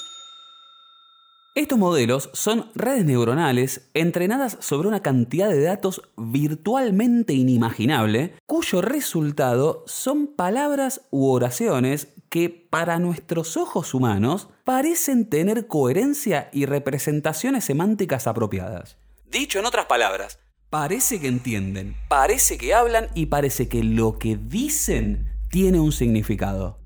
Estos 1.55 1.79
modelos 1.79 2.29
son 2.33 2.69
redes 2.75 3.05
neuronales 3.05 3.89
entrenadas 3.93 4.57
sobre 4.59 4.89
una 4.89 5.01
cantidad 5.01 5.47
de 5.47 5.61
datos 5.61 6.01
virtualmente 6.17 7.31
inimaginable, 7.31 8.33
cuyo 8.45 8.81
resultado 8.81 9.85
son 9.87 10.27
palabras 10.27 11.07
u 11.11 11.29
oraciones 11.29 12.09
que 12.35 12.49
para 12.49 12.99
nuestros 12.99 13.55
ojos 13.55 13.93
humanos 13.93 14.49
parecen 14.65 15.29
tener 15.29 15.67
coherencia 15.67 16.49
y 16.51 16.65
representaciones 16.65 17.63
semánticas 17.63 18.27
apropiadas. 18.27 18.97
Dicho 19.31 19.57
en 19.59 19.65
otras 19.65 19.85
palabras, 19.85 20.37
parece 20.69 21.21
que 21.21 21.29
entienden, 21.29 21.95
parece 22.09 22.57
que 22.57 22.73
hablan 22.73 23.07
y 23.13 23.27
parece 23.27 23.69
que 23.69 23.85
lo 23.85 24.19
que 24.19 24.35
dicen 24.35 25.29
tiene 25.49 25.79
un 25.79 25.93
significado. 25.93 26.77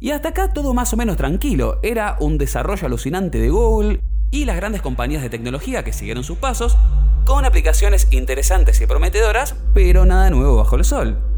Y 0.00 0.10
hasta 0.10 0.30
acá 0.30 0.52
todo 0.52 0.74
más 0.74 0.92
o 0.92 0.96
menos 0.96 1.16
tranquilo, 1.16 1.78
era 1.84 2.16
un 2.18 2.36
desarrollo 2.36 2.86
alucinante 2.86 3.38
de 3.38 3.50
Google 3.50 4.00
y 4.32 4.46
las 4.46 4.56
grandes 4.56 4.82
compañías 4.82 5.22
de 5.22 5.30
tecnología 5.30 5.84
que 5.84 5.92
siguieron 5.92 6.24
sus 6.24 6.38
pasos, 6.38 6.76
con 7.24 7.44
aplicaciones 7.44 8.08
interesantes 8.10 8.80
y 8.80 8.86
prometedoras, 8.88 9.54
pero 9.74 10.06
nada 10.06 10.28
nuevo 10.30 10.56
bajo 10.56 10.74
el 10.74 10.84
sol. 10.84 11.29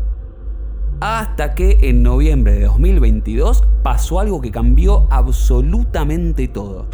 Hasta 1.04 1.54
que 1.56 1.78
en 1.82 2.04
noviembre 2.04 2.52
de 2.52 2.66
2022 2.66 3.64
pasó 3.82 4.20
algo 4.20 4.40
que 4.40 4.52
cambió 4.52 5.08
absolutamente 5.10 6.46
todo. 6.46 6.86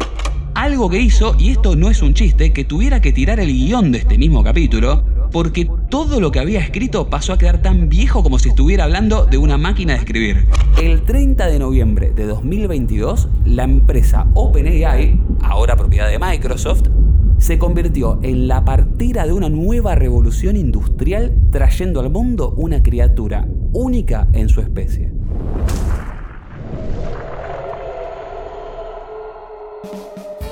Algo 0.55 0.89
que 0.89 0.99
hizo, 0.99 1.35
y 1.37 1.51
esto 1.51 1.75
no 1.75 1.91
es 1.91 2.01
un 2.01 2.15
chiste, 2.15 2.51
que 2.51 2.65
tuviera 2.65 3.01
que 3.01 3.13
tirar 3.13 3.39
el 3.39 3.53
guion 3.53 3.91
de 3.91 3.99
este 3.99 4.17
mismo 4.17 4.43
capítulo, 4.43 5.03
porque 5.31 5.69
todo 5.91 6.19
lo 6.19 6.31
que 6.31 6.39
había 6.39 6.59
escrito 6.59 7.07
pasó 7.07 7.33
a 7.33 7.37
quedar 7.37 7.61
tan 7.61 7.87
viejo 7.87 8.23
como 8.23 8.39
si 8.39 8.49
estuviera 8.49 8.85
hablando 8.85 9.27
de 9.27 9.37
una 9.37 9.59
máquina 9.59 9.93
de 9.93 9.99
escribir. 9.99 10.47
El 10.81 11.03
30 11.03 11.45
de 11.45 11.59
noviembre 11.59 12.09
de 12.09 12.25
2022, 12.25 13.27
la 13.45 13.65
empresa 13.65 14.25
OpenAI, 14.33 15.19
ahora 15.43 15.75
propiedad 15.75 16.09
de 16.09 16.17
Microsoft, 16.17 16.81
se 17.37 17.59
convirtió 17.59 18.17
en 18.23 18.47
la 18.47 18.65
partera 18.65 19.27
de 19.27 19.33
una 19.33 19.49
nueva 19.49 19.93
revolución 19.93 20.57
industrial 20.57 21.31
trayendo 21.51 21.99
al 21.99 22.09
mundo 22.09 22.55
una 22.57 22.81
criatura 22.81 23.47
única 23.73 24.27
en 24.33 24.49
su 24.49 24.61
especie. 24.61 25.11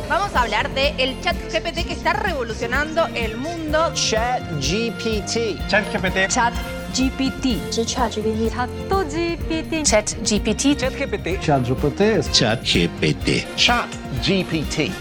Vamos 0.09 0.33
a 0.35 0.43
hablar 0.43 0.73
de 0.73 0.93
el 0.99 1.19
chat 1.19 1.35
GPT 1.51 1.85
que 1.85 1.93
está 1.93 2.13
revolucionando 2.13 3.07
el 3.13 3.35
mundo. 3.35 3.91
Chat 3.93 4.41
GPT. 4.61 5.59
ChatGPT. 5.67 6.29
Chat 6.29 6.53
GPT. 6.93 7.85
Chat 7.85 8.13
GPT. 8.15 9.83
Chat 9.83 10.15
GPT. 10.23 10.77
ChatGPT. 10.77 11.39
ChatGPT. 11.41 12.21
ChatGPT. 12.31 13.45
Chat 13.57 13.89
GPT. 14.21 14.91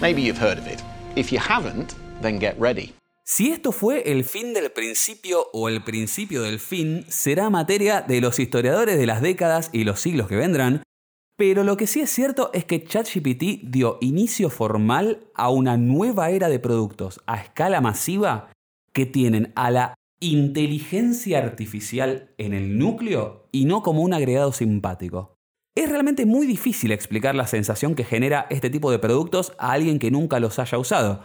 Maybe 0.00 0.22
you've 0.22 0.38
heard 0.38 0.58
of 0.58 0.66
it. 0.68 0.82
If 1.16 1.32
you 1.32 1.40
haven't, 1.40 1.94
then 2.20 2.38
get 2.38 2.58
ready. 2.58 2.92
Si 3.34 3.50
esto 3.50 3.72
fue 3.72 4.12
el 4.12 4.24
fin 4.24 4.52
del 4.52 4.72
principio 4.72 5.46
o 5.54 5.70
el 5.70 5.82
principio 5.82 6.42
del 6.42 6.60
fin, 6.60 7.06
será 7.08 7.48
materia 7.48 8.02
de 8.02 8.20
los 8.20 8.38
historiadores 8.38 8.98
de 8.98 9.06
las 9.06 9.22
décadas 9.22 9.70
y 9.72 9.84
los 9.84 10.00
siglos 10.00 10.28
que 10.28 10.36
vendrán, 10.36 10.82
pero 11.38 11.64
lo 11.64 11.78
que 11.78 11.86
sí 11.86 12.02
es 12.02 12.10
cierto 12.10 12.50
es 12.52 12.66
que 12.66 12.84
ChatGPT 12.84 13.62
dio 13.62 13.96
inicio 14.02 14.50
formal 14.50 15.30
a 15.34 15.48
una 15.48 15.78
nueva 15.78 16.28
era 16.28 16.50
de 16.50 16.58
productos 16.58 17.22
a 17.24 17.40
escala 17.40 17.80
masiva 17.80 18.50
que 18.92 19.06
tienen 19.06 19.50
a 19.56 19.70
la 19.70 19.94
inteligencia 20.20 21.38
artificial 21.38 22.34
en 22.36 22.52
el 22.52 22.76
núcleo 22.76 23.48
y 23.50 23.64
no 23.64 23.82
como 23.82 24.02
un 24.02 24.12
agregado 24.12 24.52
simpático. 24.52 25.36
Es 25.74 25.88
realmente 25.88 26.26
muy 26.26 26.46
difícil 26.46 26.92
explicar 26.92 27.34
la 27.34 27.46
sensación 27.46 27.94
que 27.94 28.04
genera 28.04 28.46
este 28.50 28.68
tipo 28.68 28.90
de 28.90 28.98
productos 28.98 29.54
a 29.56 29.72
alguien 29.72 29.98
que 29.98 30.10
nunca 30.10 30.38
los 30.38 30.58
haya 30.58 30.76
usado. 30.76 31.24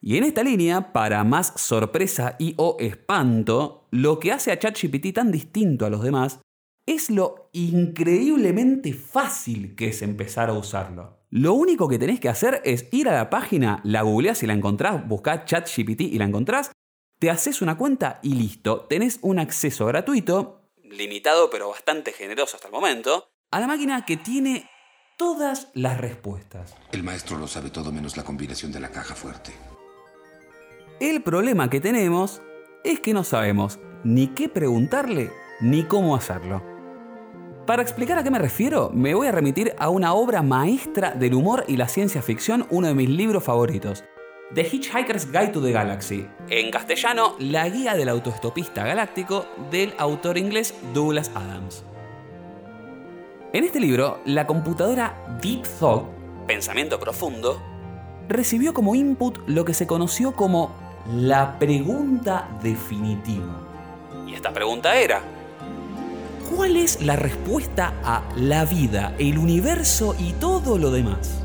Y 0.00 0.16
en 0.16 0.24
esta 0.24 0.42
línea, 0.42 0.92
para 0.92 1.24
más 1.24 1.52
sorpresa 1.56 2.36
y 2.38 2.54
o 2.58 2.76
espanto, 2.78 3.88
lo 3.90 4.18
que 4.18 4.32
hace 4.32 4.52
a 4.52 4.58
ChatGPT 4.58 5.14
tan 5.14 5.32
distinto 5.32 5.86
a 5.86 5.90
los 5.90 6.02
demás 6.02 6.40
es 6.86 7.10
lo 7.10 7.50
increíblemente 7.52 8.92
fácil 8.92 9.74
que 9.74 9.88
es 9.88 10.02
empezar 10.02 10.50
a 10.50 10.52
usarlo. 10.52 11.18
Lo 11.30 11.54
único 11.54 11.88
que 11.88 11.98
tenés 11.98 12.20
que 12.20 12.28
hacer 12.28 12.62
es 12.64 12.88
ir 12.92 13.08
a 13.08 13.14
la 13.14 13.28
página, 13.30 13.80
la 13.82 14.02
googleás 14.02 14.42
y 14.42 14.46
la 14.46 14.52
encontrás, 14.52 15.06
buscás 15.08 15.44
ChatGPT 15.44 16.02
y 16.02 16.18
la 16.18 16.24
encontrás, 16.24 16.70
te 17.18 17.30
haces 17.30 17.60
una 17.62 17.76
cuenta 17.76 18.20
y 18.22 18.34
listo, 18.34 18.82
tenés 18.82 19.18
un 19.22 19.38
acceso 19.38 19.86
gratuito, 19.86 20.70
limitado 20.84 21.50
pero 21.50 21.70
bastante 21.70 22.12
generoso 22.12 22.56
hasta 22.56 22.68
el 22.68 22.72
momento, 22.72 23.28
a 23.50 23.60
la 23.60 23.66
máquina 23.66 24.04
que 24.04 24.16
tiene 24.16 24.70
todas 25.18 25.68
las 25.74 25.98
respuestas. 25.98 26.76
El 26.92 27.02
maestro 27.02 27.38
lo 27.38 27.48
sabe 27.48 27.70
todo 27.70 27.90
menos 27.90 28.16
la 28.16 28.24
combinación 28.24 28.70
de 28.70 28.80
la 28.80 28.90
caja 28.90 29.14
fuerte. 29.14 29.52
El 30.98 31.22
problema 31.22 31.68
que 31.68 31.78
tenemos 31.78 32.40
es 32.82 33.00
que 33.00 33.12
no 33.12 33.22
sabemos 33.22 33.78
ni 34.02 34.28
qué 34.28 34.48
preguntarle 34.48 35.30
ni 35.60 35.82
cómo 35.82 36.16
hacerlo. 36.16 36.62
Para 37.66 37.82
explicar 37.82 38.16
a 38.16 38.24
qué 38.24 38.30
me 38.30 38.38
refiero, 38.38 38.90
me 38.94 39.12
voy 39.12 39.26
a 39.26 39.32
remitir 39.32 39.74
a 39.78 39.90
una 39.90 40.14
obra 40.14 40.40
maestra 40.40 41.10
del 41.10 41.34
humor 41.34 41.64
y 41.68 41.76
la 41.76 41.88
ciencia 41.88 42.22
ficción, 42.22 42.66
uno 42.70 42.88
de 42.88 42.94
mis 42.94 43.10
libros 43.10 43.44
favoritos, 43.44 44.04
The 44.54 44.62
Hitchhiker's 44.62 45.30
Guide 45.30 45.48
to 45.48 45.60
the 45.60 45.72
Galaxy, 45.72 46.26
en 46.48 46.70
castellano, 46.70 47.34
La 47.40 47.68
Guía 47.68 47.94
del 47.94 48.08
Autoestopista 48.08 48.86
Galáctico, 48.86 49.44
del 49.70 49.92
autor 49.98 50.38
inglés 50.38 50.74
Douglas 50.94 51.30
Adams. 51.34 51.84
En 53.52 53.64
este 53.64 53.80
libro, 53.80 54.20
la 54.24 54.46
computadora 54.46 55.38
Deep 55.42 55.66
Thought, 55.78 56.06
pensamiento 56.46 56.98
profundo, 56.98 57.60
recibió 58.28 58.72
como 58.72 58.94
input 58.94 59.38
lo 59.46 59.66
que 59.66 59.74
se 59.74 59.86
conoció 59.86 60.32
como 60.32 60.85
la 61.14 61.58
pregunta 61.58 62.48
definitiva. 62.62 63.62
Y 64.26 64.34
esta 64.34 64.52
pregunta 64.52 64.96
era, 64.96 65.22
¿cuál 66.50 66.76
es 66.76 67.00
la 67.02 67.16
respuesta 67.16 67.94
a 68.02 68.22
la 68.36 68.64
vida, 68.64 69.14
el 69.18 69.38
universo 69.38 70.16
y 70.18 70.32
todo 70.32 70.78
lo 70.78 70.90
demás? 70.90 71.42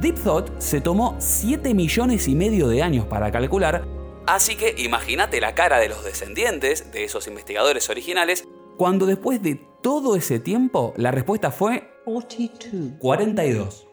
Deep 0.00 0.22
Thought 0.22 0.60
se 0.60 0.80
tomó 0.80 1.16
7 1.18 1.74
millones 1.74 2.28
y 2.28 2.34
medio 2.34 2.68
de 2.68 2.82
años 2.82 3.06
para 3.06 3.32
calcular, 3.32 3.84
así 4.26 4.56
que 4.56 4.74
imagínate 4.78 5.40
la 5.40 5.54
cara 5.54 5.78
de 5.78 5.88
los 5.88 6.04
descendientes 6.04 6.92
de 6.92 7.04
esos 7.04 7.26
investigadores 7.26 7.90
originales 7.90 8.46
cuando 8.76 9.06
después 9.06 9.42
de 9.42 9.60
todo 9.82 10.14
ese 10.14 10.38
tiempo 10.38 10.94
la 10.96 11.10
respuesta 11.10 11.50
fue 11.50 11.90
42. 12.04 13.88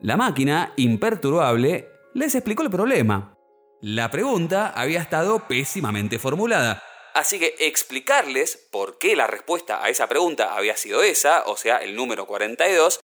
La 0.00 0.16
máquina, 0.16 0.72
imperturbable, 0.76 1.93
les 2.14 2.34
explicó 2.34 2.62
el 2.62 2.70
problema. 2.70 3.36
La 3.80 4.10
pregunta 4.10 4.68
había 4.68 5.00
estado 5.00 5.46
pésimamente 5.46 6.18
formulada, 6.18 6.82
así 7.12 7.38
que 7.38 7.54
explicarles 7.58 8.68
por 8.70 8.98
qué 8.98 9.14
la 9.14 9.26
respuesta 9.26 9.84
a 9.84 9.90
esa 9.90 10.08
pregunta 10.08 10.56
había 10.56 10.76
sido 10.76 11.02
esa, 11.02 11.42
o 11.46 11.56
sea, 11.56 11.78
el 11.78 11.94
número 11.94 12.26
42, 12.26 13.00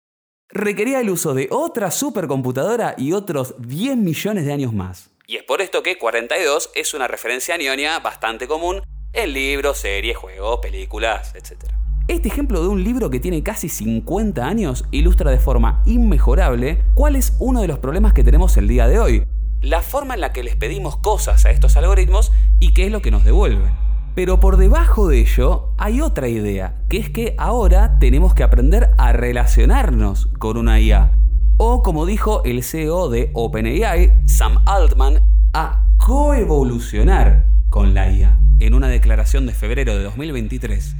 requería 0.48 1.00
el 1.00 1.10
uso 1.10 1.34
de 1.34 1.48
otra 1.50 1.90
supercomputadora 1.90 2.94
y 2.98 3.12
otros 3.12 3.54
10 3.58 3.96
millones 3.96 4.44
de 4.44 4.52
años 4.52 4.72
más. 4.72 5.10
Y 5.26 5.36
es 5.36 5.44
por 5.44 5.60
esto 5.60 5.82
que 5.82 5.98
42 5.98 6.70
es 6.74 6.94
una 6.94 7.08
referencia 7.08 7.56
nionia 7.56 7.98
bastante 8.00 8.46
común 8.46 8.82
en 9.12 9.32
libros, 9.32 9.78
series, 9.78 10.16
juegos, 10.16 10.60
películas, 10.60 11.34
etc. 11.34 11.64
Este 12.08 12.28
ejemplo 12.28 12.62
de 12.62 12.68
un 12.68 12.84
libro 12.84 13.10
que 13.10 13.18
tiene 13.18 13.42
casi 13.42 13.68
50 13.68 14.46
años 14.46 14.84
ilustra 14.92 15.32
de 15.32 15.40
forma 15.40 15.82
inmejorable 15.86 16.84
cuál 16.94 17.16
es 17.16 17.34
uno 17.40 17.62
de 17.62 17.66
los 17.66 17.80
problemas 17.80 18.12
que 18.12 18.22
tenemos 18.22 18.56
el 18.56 18.68
día 18.68 18.86
de 18.86 19.00
hoy, 19.00 19.24
la 19.60 19.82
forma 19.82 20.14
en 20.14 20.20
la 20.20 20.32
que 20.32 20.44
les 20.44 20.54
pedimos 20.54 20.96
cosas 20.98 21.44
a 21.44 21.50
estos 21.50 21.76
algoritmos 21.76 22.30
y 22.60 22.74
qué 22.74 22.86
es 22.86 22.92
lo 22.92 23.02
que 23.02 23.10
nos 23.10 23.24
devuelven. 23.24 23.72
Pero 24.14 24.38
por 24.38 24.56
debajo 24.56 25.08
de 25.08 25.18
ello 25.18 25.72
hay 25.78 26.00
otra 26.00 26.28
idea, 26.28 26.76
que 26.88 26.98
es 26.98 27.10
que 27.10 27.34
ahora 27.38 27.98
tenemos 27.98 28.34
que 28.34 28.44
aprender 28.44 28.90
a 28.98 29.12
relacionarnos 29.12 30.28
con 30.38 30.58
una 30.58 30.78
IA. 30.78 31.10
O 31.56 31.82
como 31.82 32.06
dijo 32.06 32.44
el 32.44 32.62
CEO 32.62 33.08
de 33.08 33.30
OpenAI, 33.34 34.12
Sam 34.26 34.58
Altman, 34.64 35.22
a 35.52 35.88
coevolucionar 35.96 37.48
con 37.68 37.94
la 37.94 38.12
IA 38.12 38.38
en 38.60 38.74
una 38.74 38.86
declaración 38.86 39.44
de 39.44 39.54
febrero 39.54 39.96
de 39.96 40.04
2023. 40.04 40.94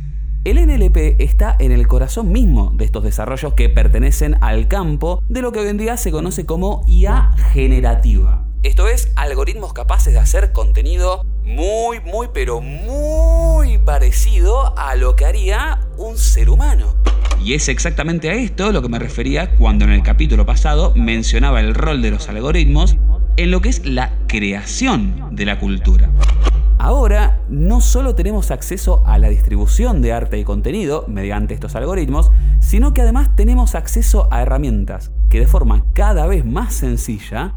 El 0.46 0.64
NLP 0.64 1.20
está 1.20 1.56
en 1.58 1.72
el 1.72 1.88
corazón 1.88 2.30
mismo 2.30 2.70
de 2.76 2.84
estos 2.84 3.02
desarrollos 3.02 3.54
que 3.54 3.68
pertenecen 3.68 4.36
al 4.42 4.68
campo 4.68 5.20
de 5.28 5.42
lo 5.42 5.50
que 5.50 5.58
hoy 5.58 5.66
en 5.66 5.76
día 5.76 5.96
se 5.96 6.12
conoce 6.12 6.46
como 6.46 6.84
IA 6.86 7.32
generativa. 7.52 8.44
Esto 8.62 8.86
es, 8.86 9.10
algoritmos 9.16 9.72
capaces 9.72 10.12
de 10.12 10.20
hacer 10.20 10.52
contenido 10.52 11.24
muy, 11.44 11.98
muy, 11.98 12.28
pero 12.32 12.60
muy 12.60 13.78
parecido 13.78 14.78
a 14.78 14.94
lo 14.94 15.16
que 15.16 15.24
haría 15.24 15.80
un 15.96 16.16
ser 16.16 16.48
humano. 16.48 16.94
Y 17.42 17.54
es 17.54 17.68
exactamente 17.68 18.30
a 18.30 18.34
esto 18.34 18.70
lo 18.70 18.82
que 18.82 18.88
me 18.88 19.00
refería 19.00 19.56
cuando 19.56 19.84
en 19.84 19.90
el 19.90 20.04
capítulo 20.04 20.46
pasado 20.46 20.92
mencionaba 20.94 21.58
el 21.58 21.74
rol 21.74 22.02
de 22.02 22.12
los 22.12 22.28
algoritmos 22.28 22.96
en 23.36 23.50
lo 23.50 23.60
que 23.60 23.70
es 23.70 23.84
la 23.84 24.12
creación 24.28 25.26
de 25.32 25.44
la 25.44 25.58
cultura. 25.58 26.08
Ahora 26.86 27.40
no 27.48 27.80
solo 27.80 28.14
tenemos 28.14 28.52
acceso 28.52 29.02
a 29.06 29.18
la 29.18 29.28
distribución 29.28 30.02
de 30.02 30.12
arte 30.12 30.38
y 30.38 30.44
contenido 30.44 31.04
mediante 31.08 31.52
estos 31.52 31.74
algoritmos, 31.74 32.30
sino 32.60 32.94
que 32.94 33.02
además 33.02 33.34
tenemos 33.34 33.74
acceso 33.74 34.28
a 34.30 34.42
herramientas 34.42 35.10
que 35.28 35.40
de 35.40 35.48
forma 35.48 35.84
cada 35.94 36.28
vez 36.28 36.44
más 36.44 36.74
sencilla 36.74 37.54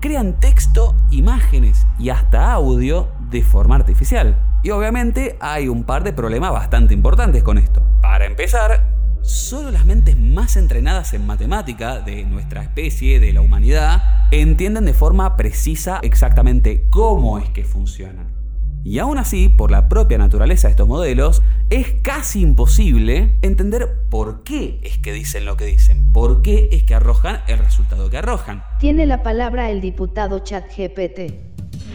crean 0.00 0.40
texto, 0.40 0.96
imágenes 1.12 1.86
y 2.00 2.08
hasta 2.08 2.52
audio 2.52 3.06
de 3.30 3.42
forma 3.42 3.76
artificial. 3.76 4.36
Y 4.64 4.70
obviamente 4.70 5.36
hay 5.38 5.68
un 5.68 5.84
par 5.84 6.02
de 6.02 6.12
problemas 6.12 6.50
bastante 6.50 6.94
importantes 6.94 7.44
con 7.44 7.58
esto. 7.58 7.80
Para 8.02 8.26
empezar, 8.26 8.88
solo 9.22 9.70
las 9.70 9.86
mentes 9.86 10.18
más 10.18 10.56
entrenadas 10.56 11.14
en 11.14 11.24
matemática 11.24 12.00
de 12.00 12.24
nuestra 12.24 12.64
especie, 12.64 13.20
de 13.20 13.32
la 13.34 13.40
humanidad, 13.40 14.02
entienden 14.32 14.84
de 14.84 14.94
forma 14.94 15.36
precisa 15.36 16.00
exactamente 16.02 16.88
cómo 16.90 17.38
es 17.38 17.48
que 17.50 17.62
funcionan. 17.62 18.43
Y 18.86 18.98
aún 18.98 19.16
así, 19.16 19.48
por 19.48 19.70
la 19.70 19.88
propia 19.88 20.18
naturaleza 20.18 20.68
de 20.68 20.72
estos 20.72 20.86
modelos, 20.86 21.42
es 21.70 21.94
casi 22.02 22.42
imposible 22.42 23.38
entender 23.40 23.88
por 24.10 24.44
qué 24.44 24.78
es 24.82 24.98
que 24.98 25.14
dicen 25.14 25.46
lo 25.46 25.56
que 25.56 25.64
dicen, 25.64 26.12
por 26.12 26.42
qué 26.42 26.68
es 26.70 26.84
que 26.84 26.94
arrojan 26.94 27.40
el 27.48 27.58
resultado 27.58 28.10
que 28.10 28.18
arrojan. 28.18 28.62
Tiene 28.78 29.06
la 29.06 29.22
palabra 29.22 29.70
el 29.70 29.80
diputado 29.80 30.40
ChatGPT. 30.40 31.32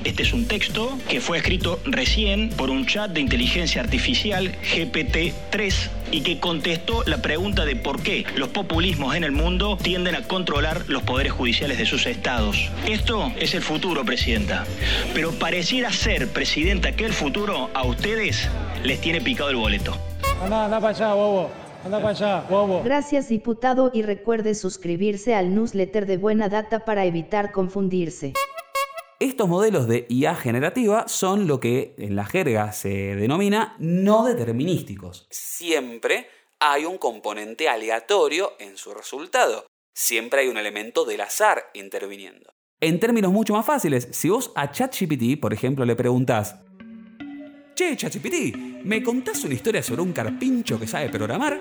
Este 0.03 0.23
es 0.23 0.33
un 0.33 0.47
texto 0.47 0.97
que 1.09 1.19
fue 1.19 1.37
escrito 1.37 1.79
recién 1.85 2.49
por 2.49 2.69
un 2.69 2.85
chat 2.85 3.11
de 3.11 3.19
inteligencia 3.19 3.81
artificial 3.81 4.51
GPT-3 4.73 5.89
y 6.11 6.21
que 6.21 6.39
contestó 6.39 7.03
la 7.05 7.21
pregunta 7.21 7.65
de 7.65 7.75
por 7.75 8.01
qué 8.01 8.25
los 8.35 8.49
populismos 8.49 9.15
en 9.15 9.23
el 9.23 9.31
mundo 9.31 9.77
tienden 9.81 10.15
a 10.15 10.23
controlar 10.23 10.83
los 10.87 11.03
poderes 11.03 11.33
judiciales 11.33 11.77
de 11.77 11.85
sus 11.85 12.05
estados. 12.05 12.69
Esto 12.87 13.31
es 13.37 13.53
el 13.53 13.61
futuro, 13.61 14.05
Presidenta. 14.05 14.65
Pero 15.13 15.31
pareciera 15.31 15.91
ser, 15.91 16.29
Presidenta, 16.29 16.93
que 16.93 17.05
el 17.05 17.13
futuro 17.13 17.69
a 17.73 17.83
ustedes 17.83 18.47
les 18.83 19.01
tiene 19.01 19.21
picado 19.21 19.49
el 19.49 19.57
boleto. 19.57 19.95
Anda, 20.41 20.65
anda 20.65 20.79
para 20.79 20.95
allá, 20.95 21.13
bobo. 21.13 21.51
Anda 21.83 21.97
para 21.97 22.09
allá, 22.09 22.45
bobo. 22.49 22.81
Gracias, 22.83 23.29
diputado, 23.29 23.91
y 23.93 24.01
recuerde 24.01 24.55
suscribirse 24.55 25.35
al 25.35 25.53
newsletter 25.53 26.05
de 26.05 26.17
Buena 26.17 26.49
Data 26.49 26.85
para 26.85 27.05
evitar 27.05 27.51
confundirse. 27.51 28.33
Estos 29.19 29.49
modelos 29.49 29.85
de 29.89 30.05
IA 30.07 30.33
generativa 30.33 31.09
son 31.09 31.45
lo 31.45 31.59
que 31.59 31.93
en 31.97 32.15
la 32.15 32.23
jerga 32.23 32.71
se 32.71 33.17
denomina 33.17 33.75
no 33.77 34.23
determinísticos. 34.23 35.27
Siempre 35.29 36.29
hay 36.61 36.85
un 36.85 36.97
componente 36.97 37.67
aleatorio 37.67 38.53
en 38.59 38.77
su 38.77 38.93
resultado. 38.93 39.65
Siempre 39.93 40.39
hay 40.39 40.47
un 40.47 40.55
elemento 40.55 41.03
del 41.03 41.19
azar 41.19 41.65
interviniendo. 41.73 42.53
En 42.79 43.01
términos 43.01 43.33
mucho 43.33 43.51
más 43.51 43.65
fáciles, 43.65 44.07
si 44.11 44.29
vos 44.29 44.53
a 44.55 44.71
ChatGPT, 44.71 45.37
por 45.41 45.53
ejemplo, 45.53 45.83
le 45.83 45.97
preguntás, 45.97 46.55
Che, 47.75 47.97
ChatGPT, 47.97 48.85
¿me 48.85 49.03
contás 49.03 49.43
una 49.43 49.53
historia 49.53 49.83
sobre 49.83 50.01
un 50.01 50.13
carpincho 50.13 50.79
que 50.79 50.87
sabe 50.87 51.09
programar? 51.09 51.59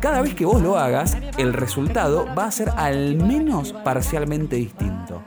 Cada 0.00 0.22
vez 0.22 0.34
que 0.34 0.44
vos 0.44 0.62
lo 0.62 0.78
hagas, 0.78 1.16
el 1.38 1.52
resultado 1.52 2.26
va 2.36 2.44
a 2.44 2.50
ser 2.50 2.70
al 2.76 3.16
menos 3.16 3.72
parcialmente 3.72 4.56
distinto. 4.56 5.22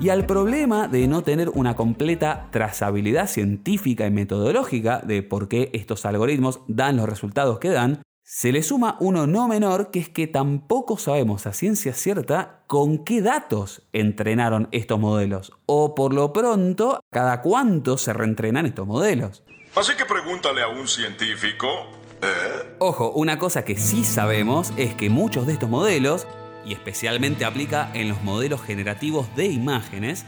Y 0.00 0.08
al 0.08 0.26
problema 0.26 0.88
de 0.88 1.06
no 1.06 1.22
tener 1.22 1.48
una 1.50 1.76
completa 1.76 2.48
trazabilidad 2.50 3.28
científica 3.28 4.06
y 4.06 4.10
metodológica 4.10 5.00
de 5.00 5.22
por 5.22 5.48
qué 5.48 5.70
estos 5.74 6.04
algoritmos 6.04 6.60
dan 6.66 6.96
los 6.96 7.08
resultados 7.08 7.58
que 7.58 7.68
dan, 7.68 8.02
se 8.24 8.50
le 8.50 8.62
suma 8.62 8.96
uno 9.00 9.26
no 9.26 9.46
menor 9.46 9.90
que 9.90 9.98
es 9.98 10.08
que 10.08 10.26
tampoco 10.26 10.96
sabemos 10.96 11.46
a 11.46 11.52
ciencia 11.52 11.92
cierta 11.92 12.62
con 12.66 13.04
qué 13.04 13.20
datos 13.20 13.82
entrenaron 13.92 14.68
estos 14.72 14.98
modelos, 14.98 15.52
o 15.66 15.94
por 15.94 16.14
lo 16.14 16.32
pronto, 16.32 17.00
cada 17.10 17.42
cuánto 17.42 17.98
se 17.98 18.12
reentrenan 18.12 18.66
estos 18.66 18.86
modelos. 18.86 19.44
Así 19.74 19.94
que 19.96 20.04
pregúntale 20.04 20.62
a 20.62 20.68
un 20.68 20.88
científico. 20.88 21.68
¿Eh? 22.22 22.76
Ojo, 22.78 23.12
una 23.12 23.38
cosa 23.38 23.64
que 23.64 23.76
sí 23.76 24.04
sabemos 24.04 24.72
es 24.76 24.94
que 24.94 25.10
muchos 25.10 25.46
de 25.46 25.52
estos 25.52 25.68
modelos, 25.68 26.26
y 26.64 26.72
especialmente 26.72 27.44
aplica 27.44 27.90
en 27.94 28.08
los 28.08 28.22
modelos 28.22 28.62
generativos 28.62 29.34
de 29.36 29.46
imágenes, 29.46 30.24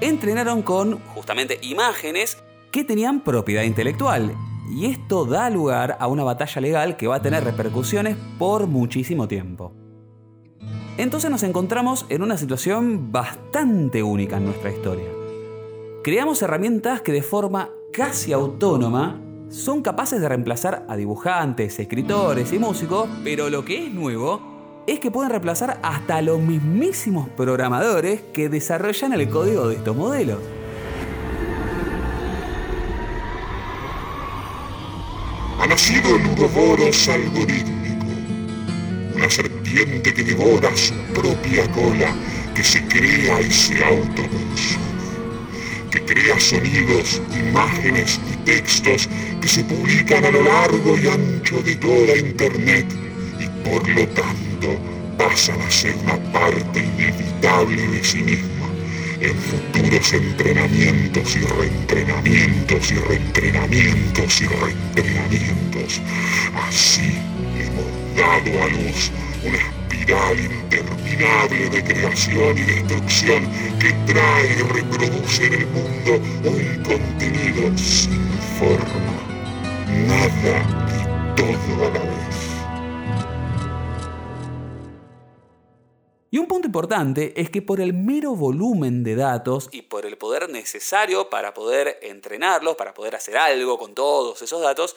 entrenaron 0.00 0.62
con 0.62 0.98
justamente 1.14 1.58
imágenes 1.62 2.42
que 2.70 2.84
tenían 2.84 3.20
propiedad 3.20 3.62
intelectual. 3.62 4.34
Y 4.70 4.86
esto 4.86 5.24
da 5.24 5.50
lugar 5.50 5.96
a 5.98 6.06
una 6.06 6.24
batalla 6.24 6.60
legal 6.60 6.96
que 6.96 7.08
va 7.08 7.16
a 7.16 7.22
tener 7.22 7.44
repercusiones 7.44 8.16
por 8.38 8.66
muchísimo 8.66 9.28
tiempo. 9.28 9.74
Entonces 10.98 11.30
nos 11.30 11.42
encontramos 11.42 12.06
en 12.10 12.22
una 12.22 12.36
situación 12.36 13.10
bastante 13.10 14.02
única 14.02 14.36
en 14.36 14.46
nuestra 14.46 14.70
historia. 14.70 15.08
Creamos 16.04 16.42
herramientas 16.42 17.00
que 17.00 17.12
de 17.12 17.22
forma 17.22 17.70
casi 17.92 18.32
autónoma 18.32 19.20
son 19.52 19.82
capaces 19.82 20.20
de 20.20 20.28
reemplazar 20.28 20.86
a 20.88 20.96
dibujantes, 20.96 21.78
escritores 21.78 22.52
y 22.52 22.58
músicos, 22.58 23.08
pero 23.22 23.50
lo 23.50 23.64
que 23.64 23.86
es 23.86 23.92
nuevo 23.92 24.82
es 24.86 24.98
que 24.98 25.10
pueden 25.10 25.30
reemplazar 25.30 25.78
hasta 25.82 26.22
los 26.22 26.40
mismísimos 26.40 27.28
programadores 27.28 28.22
que 28.32 28.48
desarrollan 28.48 29.12
el 29.12 29.28
código 29.28 29.68
de 29.68 29.76
estos 29.76 29.94
modelos. 29.94 30.38
Ha 35.60 35.66
nacido 35.66 36.16
el 36.16 36.26
uroboros 36.26 37.08
algorítmico, 37.08 38.06
una 39.14 39.30
serpiente 39.30 40.14
que 40.14 40.24
devora 40.24 40.74
su 40.74 40.94
propia 41.12 41.70
cola, 41.72 42.12
que 42.54 42.64
se 42.64 42.84
crea 42.88 43.40
y 43.40 43.50
se 43.50 43.84
autoconsume 43.84 44.91
que 45.92 46.00
crea 46.00 46.40
sonidos, 46.40 47.20
imágenes 47.38 48.18
y 48.32 48.36
textos 48.46 49.08
que 49.42 49.48
se 49.48 49.62
publican 49.64 50.24
a 50.24 50.30
lo 50.30 50.42
largo 50.42 50.96
y 50.98 51.06
ancho 51.06 51.62
de 51.62 51.76
toda 51.76 52.16
Internet 52.16 52.86
y 53.38 53.68
por 53.68 53.86
lo 53.90 54.08
tanto 54.08 54.68
pasan 55.18 55.60
a 55.60 55.70
ser 55.70 55.94
una 55.96 56.16
parte 56.32 56.80
inevitable 56.80 57.86
de 57.88 58.02
sí 58.02 58.22
misma 58.22 58.68
en 59.20 59.36
futuros 59.36 60.12
entrenamientos 60.14 61.36
y 61.36 61.40
reentrenamientos 61.40 62.90
y 62.90 62.94
reentrenamientos 62.94 64.40
y 64.40 64.46
reentrenamientos. 64.46 66.00
Así 66.68 67.18
hemos 67.60 68.16
dado 68.16 68.62
a 68.62 68.68
luz 68.68 69.10
una 69.44 69.81
interminable 70.10 71.70
de 71.70 71.84
creación 71.84 72.58
y 72.58 72.62
destrucción 72.62 73.50
que 73.78 73.92
trae 74.12 74.52
y 74.52 74.62
reproduce 74.62 75.46
en 75.46 75.54
el 75.54 75.66
mundo 75.68 76.12
un 76.44 76.82
contenido 76.82 77.78
sin 77.78 78.28
forma, 78.58 79.12
nada 80.06 80.56
y 80.88 81.36
todo 81.36 81.86
a 81.86 81.90
la 81.90 82.00
vez. 82.00 82.52
Y 86.30 86.38
un 86.38 86.46
punto 86.46 86.66
importante 86.66 87.38
es 87.38 87.50
que 87.50 87.60
por 87.60 87.80
el 87.80 87.92
mero 87.92 88.34
volumen 88.34 89.04
de 89.04 89.16
datos 89.16 89.68
y 89.70 89.82
por 89.82 90.06
el 90.06 90.16
poder 90.16 90.48
necesario 90.48 91.28
para 91.28 91.52
poder 91.52 91.98
entrenarlos, 92.00 92.74
para 92.76 92.94
poder 92.94 93.14
hacer 93.14 93.36
algo 93.36 93.78
con 93.78 93.94
todos 93.94 94.40
esos 94.40 94.62
datos, 94.62 94.96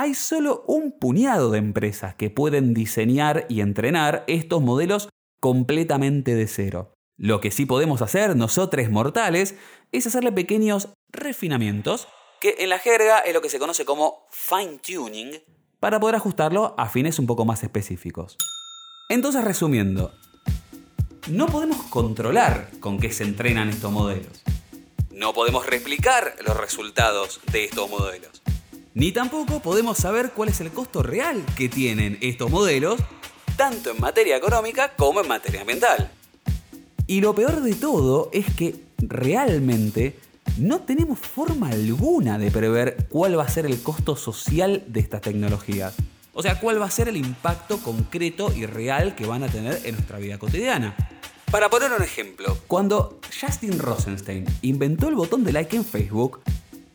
hay 0.00 0.14
solo 0.14 0.62
un 0.68 0.92
puñado 0.92 1.50
de 1.50 1.58
empresas 1.58 2.14
que 2.14 2.30
pueden 2.30 2.72
diseñar 2.72 3.46
y 3.48 3.62
entrenar 3.62 4.22
estos 4.28 4.62
modelos 4.62 5.08
completamente 5.40 6.36
de 6.36 6.46
cero. 6.46 6.94
Lo 7.16 7.40
que 7.40 7.50
sí 7.50 7.66
podemos 7.66 8.00
hacer 8.00 8.36
nosotros 8.36 8.88
mortales 8.90 9.56
es 9.90 10.06
hacerle 10.06 10.30
pequeños 10.30 10.90
refinamientos, 11.08 12.06
que 12.40 12.54
en 12.60 12.68
la 12.68 12.78
jerga 12.78 13.18
es 13.18 13.34
lo 13.34 13.40
que 13.40 13.48
se 13.48 13.58
conoce 13.58 13.84
como 13.84 14.28
fine 14.30 14.78
tuning, 14.78 15.42
para 15.80 15.98
poder 15.98 16.14
ajustarlo 16.14 16.76
a 16.78 16.88
fines 16.88 17.18
un 17.18 17.26
poco 17.26 17.44
más 17.44 17.64
específicos. 17.64 18.38
Entonces, 19.08 19.42
resumiendo, 19.42 20.12
no 21.26 21.46
podemos 21.46 21.78
controlar 21.90 22.70
con 22.78 23.00
qué 23.00 23.10
se 23.10 23.24
entrenan 23.24 23.68
estos 23.68 23.90
modelos. 23.90 24.44
No 25.10 25.32
podemos 25.32 25.66
replicar 25.66 26.36
los 26.46 26.56
resultados 26.56 27.40
de 27.50 27.64
estos 27.64 27.90
modelos. 27.90 28.42
Ni 28.94 29.12
tampoco 29.12 29.60
podemos 29.60 29.98
saber 29.98 30.32
cuál 30.34 30.48
es 30.48 30.60
el 30.60 30.70
costo 30.70 31.02
real 31.02 31.44
que 31.56 31.68
tienen 31.68 32.18
estos 32.20 32.50
modelos, 32.50 33.00
tanto 33.56 33.90
en 33.90 34.00
materia 34.00 34.36
económica 34.36 34.94
como 34.96 35.20
en 35.20 35.28
materia 35.28 35.60
ambiental. 35.60 36.10
Y 37.06 37.20
lo 37.20 37.34
peor 37.34 37.60
de 37.60 37.74
todo 37.74 38.30
es 38.32 38.46
que 38.54 38.74
realmente 38.98 40.18
no 40.58 40.80
tenemos 40.80 41.18
forma 41.18 41.68
alguna 41.68 42.38
de 42.38 42.50
prever 42.50 43.06
cuál 43.08 43.38
va 43.38 43.44
a 43.44 43.48
ser 43.48 43.66
el 43.66 43.80
costo 43.82 44.16
social 44.16 44.84
de 44.86 45.00
estas 45.00 45.20
tecnologías. 45.20 45.94
O 46.32 46.42
sea, 46.42 46.60
cuál 46.60 46.80
va 46.80 46.86
a 46.86 46.90
ser 46.90 47.08
el 47.08 47.16
impacto 47.16 47.78
concreto 47.78 48.52
y 48.54 48.66
real 48.66 49.14
que 49.14 49.26
van 49.26 49.42
a 49.42 49.48
tener 49.48 49.80
en 49.84 49.94
nuestra 49.94 50.18
vida 50.18 50.38
cotidiana. 50.38 50.96
Para 51.50 51.70
poner 51.70 51.92
un 51.92 52.02
ejemplo, 52.02 52.58
cuando 52.66 53.20
Justin 53.40 53.78
Rosenstein 53.78 54.44
inventó 54.62 55.08
el 55.08 55.14
botón 55.14 55.44
de 55.44 55.52
like 55.52 55.76
en 55.76 55.84
Facebook, 55.84 56.40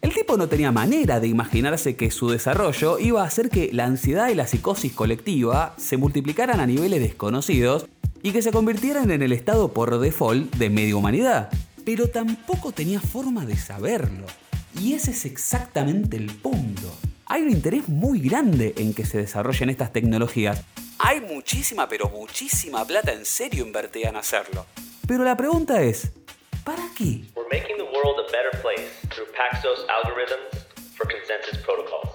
el 0.03 0.13
tipo 0.13 0.35
no 0.35 0.49
tenía 0.49 0.73
manera 0.73 1.21
de 1.21 1.29
imaginarse 1.29 1.95
que 1.95 2.11
su 2.11 2.29
desarrollo 2.29 2.99
iba 2.99 3.23
a 3.23 3.25
hacer 3.25 3.49
que 3.49 3.69
la 3.71 3.85
ansiedad 3.85 4.27
y 4.27 4.35
la 4.35 4.45
psicosis 4.45 4.91
colectiva 4.91 5.73
se 5.77 5.95
multiplicaran 5.95 6.59
a 6.59 6.65
niveles 6.65 6.99
desconocidos 6.99 7.85
y 8.21 8.33
que 8.33 8.41
se 8.41 8.51
convirtieran 8.51 9.11
en 9.11 9.21
el 9.21 9.31
estado 9.31 9.71
por 9.71 9.97
default 9.99 10.53
de 10.55 10.69
media 10.69 10.97
humanidad. 10.97 11.49
Pero 11.85 12.09
tampoco 12.09 12.73
tenía 12.73 12.99
forma 12.99 13.45
de 13.45 13.55
saberlo. 13.55 14.25
Y 14.77 14.91
ese 14.91 15.11
es 15.11 15.23
exactamente 15.23 16.17
el 16.17 16.27
punto. 16.33 16.93
Hay 17.25 17.43
un 17.43 17.51
interés 17.51 17.87
muy 17.87 18.19
grande 18.19 18.73
en 18.75 18.93
que 18.93 19.05
se 19.05 19.19
desarrollen 19.19 19.69
estas 19.69 19.93
tecnologías. 19.93 20.63
Hay 20.99 21.21
muchísima, 21.21 21.87
pero 21.87 22.09
muchísima 22.09 22.85
plata 22.85 23.13
en 23.13 23.23
serio 23.23 23.65
invertida 23.65 24.09
en 24.09 24.17
hacerlo. 24.17 24.65
Pero 25.07 25.23
la 25.23 25.37
pregunta 25.37 25.81
es, 25.81 26.11
¿para 26.63 26.89
qué? 26.95 27.21
We're 27.36 27.49
making 27.49 27.78
the 27.78 27.86
world 27.86 28.19
a 28.19 28.32
better 28.32 28.52
place 28.62 28.89
through 29.10 29.28
Paxos 29.36 29.86
algorithms 29.88 30.63
for 30.95 31.06
consensus 31.06 31.62
protocols. 31.63 32.10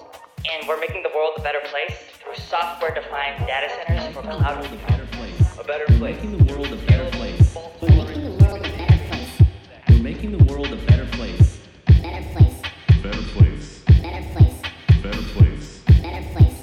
And 0.49 0.67
we're 0.67 0.81
making 0.81 1.03
the 1.03 1.11
world 1.15 1.35
a 1.37 1.43
better 1.43 1.61
place 1.71 1.97
through 2.23 2.37
software-defined 2.49 3.47
data 3.47 3.69
centers 3.77 4.15
for 4.15 4.23
cloud 4.23 4.65
computing. 4.65 5.05
A 5.61 5.65
better 5.65 5.87
place. 5.99 6.17
Making 6.17 6.39
the 6.39 6.53
world 6.53 6.73
a 6.73 6.77
better 6.87 7.11
place. 7.11 7.57
We're 9.89 10.03
making 10.03 10.33
the 10.39 10.45
world 10.45 10.73
a 10.73 10.77
better 10.87 11.07
place. 11.17 11.59
Better 12.01 12.25
place. 12.33 12.57
Better 13.03 13.25
place. 13.35 13.83
Better 14.03 14.23
place. 14.33 14.63
Better 15.03 15.23
place. 15.35 15.83
Better 16.03 16.23
place. 16.33 16.63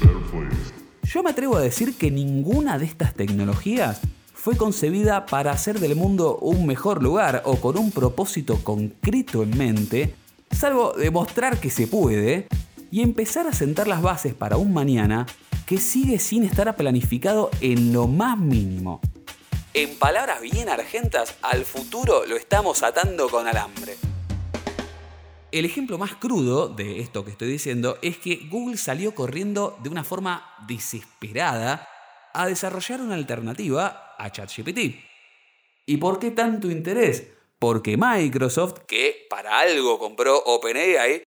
Better 0.00 0.20
place. 0.30 0.72
Yo 1.12 1.22
me 1.22 1.30
atrevo 1.30 1.56
a 1.56 1.60
decir 1.60 1.98
que 1.98 2.10
ninguna 2.10 2.78
de 2.78 2.86
estas 2.86 3.12
tecnologías 3.14 4.00
fue 4.42 4.56
concebida 4.56 5.24
para 5.24 5.52
hacer 5.52 5.78
del 5.78 5.94
mundo 5.94 6.36
un 6.38 6.66
mejor 6.66 7.00
lugar 7.00 7.42
o 7.44 7.60
con 7.60 7.78
un 7.78 7.92
propósito 7.92 8.58
concreto 8.64 9.44
en 9.44 9.56
mente, 9.56 10.16
salvo 10.50 10.94
demostrar 10.94 11.60
que 11.60 11.70
se 11.70 11.86
puede 11.86 12.48
y 12.90 13.02
empezar 13.02 13.46
a 13.46 13.52
sentar 13.52 13.86
las 13.86 14.02
bases 14.02 14.34
para 14.34 14.56
un 14.56 14.74
mañana 14.74 15.26
que 15.64 15.78
sigue 15.78 16.18
sin 16.18 16.42
estar 16.42 16.74
planificado 16.74 17.52
en 17.60 17.92
lo 17.92 18.08
más 18.08 18.36
mínimo. 18.36 19.00
En 19.74 19.96
palabras 19.96 20.40
bien 20.40 20.68
argentas, 20.68 21.36
al 21.42 21.64
futuro 21.64 22.26
lo 22.26 22.34
estamos 22.34 22.82
atando 22.82 23.28
con 23.28 23.46
alambre. 23.46 23.94
El 25.52 25.64
ejemplo 25.64 25.98
más 25.98 26.16
crudo 26.16 26.68
de 26.68 26.98
esto 26.98 27.24
que 27.24 27.30
estoy 27.30 27.46
diciendo 27.46 27.96
es 28.02 28.18
que 28.18 28.48
Google 28.50 28.76
salió 28.76 29.14
corriendo 29.14 29.78
de 29.84 29.88
una 29.88 30.02
forma 30.02 30.44
desesperada 30.66 31.88
a 32.34 32.46
desarrollar 32.46 33.00
una 33.00 33.14
alternativa 33.14 34.11
a 34.22 34.30
ChatGPT. 34.30 34.96
¿Y 35.86 35.96
por 35.96 36.18
qué 36.18 36.30
tanto 36.30 36.70
interés? 36.70 37.28
Porque 37.58 37.96
Microsoft, 37.96 38.80
que 38.86 39.26
para 39.28 39.60
algo 39.60 39.98
compró 39.98 40.38
OpenAI, 40.38 41.22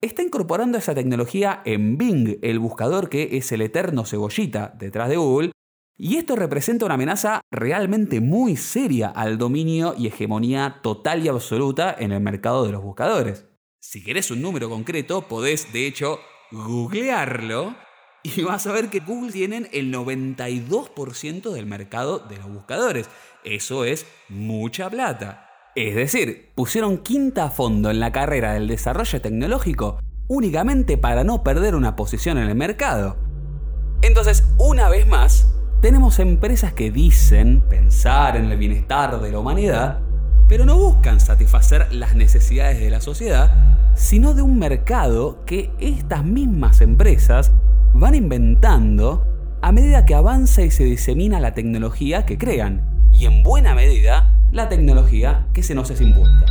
está 0.00 0.22
incorporando 0.22 0.78
esa 0.78 0.94
tecnología 0.94 1.62
en 1.64 1.98
Bing, 1.98 2.38
el 2.42 2.58
buscador 2.58 3.08
que 3.08 3.36
es 3.36 3.50
el 3.52 3.62
eterno 3.62 4.04
cebollita 4.04 4.72
detrás 4.78 5.08
de 5.08 5.16
Google, 5.16 5.52
y 5.98 6.16
esto 6.16 6.36
representa 6.36 6.84
una 6.84 6.94
amenaza 6.94 7.40
realmente 7.50 8.20
muy 8.20 8.56
seria 8.56 9.08
al 9.08 9.38
dominio 9.38 9.94
y 9.96 10.08
hegemonía 10.08 10.80
total 10.82 11.24
y 11.24 11.28
absoluta 11.28 11.96
en 11.98 12.12
el 12.12 12.20
mercado 12.20 12.66
de 12.66 12.72
los 12.72 12.82
buscadores. 12.82 13.46
Si 13.80 14.04
querés 14.04 14.30
un 14.30 14.42
número 14.42 14.68
concreto, 14.68 15.22
podés 15.22 15.72
de 15.72 15.86
hecho 15.86 16.20
googlearlo 16.50 17.74
y 18.34 18.42
vas 18.44 18.66
a 18.66 18.72
ver 18.72 18.88
que 18.88 19.00
Google 19.00 19.32
tienen 19.32 19.68
el 19.72 19.92
92% 19.92 21.50
del 21.52 21.66
mercado 21.66 22.18
de 22.18 22.36
los 22.38 22.52
buscadores. 22.52 23.08
Eso 23.44 23.84
es 23.84 24.06
mucha 24.28 24.90
plata. 24.90 25.50
Es 25.74 25.94
decir, 25.94 26.52
pusieron 26.54 26.98
quinta 26.98 27.44
a 27.44 27.50
fondo 27.50 27.90
en 27.90 28.00
la 28.00 28.12
carrera 28.12 28.54
del 28.54 28.66
desarrollo 28.66 29.20
tecnológico 29.20 29.98
únicamente 30.28 30.96
para 30.96 31.22
no 31.22 31.44
perder 31.44 31.74
una 31.74 31.96
posición 31.96 32.38
en 32.38 32.48
el 32.48 32.54
mercado. 32.54 33.16
Entonces, 34.02 34.44
una 34.58 34.88
vez 34.88 35.06
más, 35.06 35.52
tenemos 35.80 36.18
empresas 36.18 36.72
que 36.72 36.90
dicen 36.90 37.62
pensar 37.68 38.36
en 38.36 38.50
el 38.50 38.58
bienestar 38.58 39.20
de 39.20 39.30
la 39.30 39.38
humanidad, 39.38 40.00
pero 40.48 40.64
no 40.64 40.76
buscan 40.76 41.20
satisfacer 41.20 41.92
las 41.92 42.14
necesidades 42.14 42.80
de 42.80 42.90
la 42.90 43.00
sociedad, 43.00 43.52
sino 43.94 44.34
de 44.34 44.42
un 44.42 44.58
mercado 44.58 45.44
que 45.46 45.70
estas 45.80 46.24
mismas 46.24 46.80
empresas 46.80 47.52
van 47.94 48.14
inventando 48.14 49.26
a 49.62 49.72
medida 49.72 50.04
que 50.04 50.14
avanza 50.14 50.62
y 50.62 50.70
se 50.70 50.84
disemina 50.84 51.40
la 51.40 51.54
tecnología 51.54 52.26
que 52.26 52.38
crean, 52.38 52.82
y 53.12 53.26
en 53.26 53.42
buena 53.42 53.74
medida 53.74 54.32
la 54.52 54.68
tecnología 54.68 55.46
que 55.52 55.62
se 55.62 55.74
nos 55.74 55.90
es 55.90 56.00
impuesta. 56.00 56.46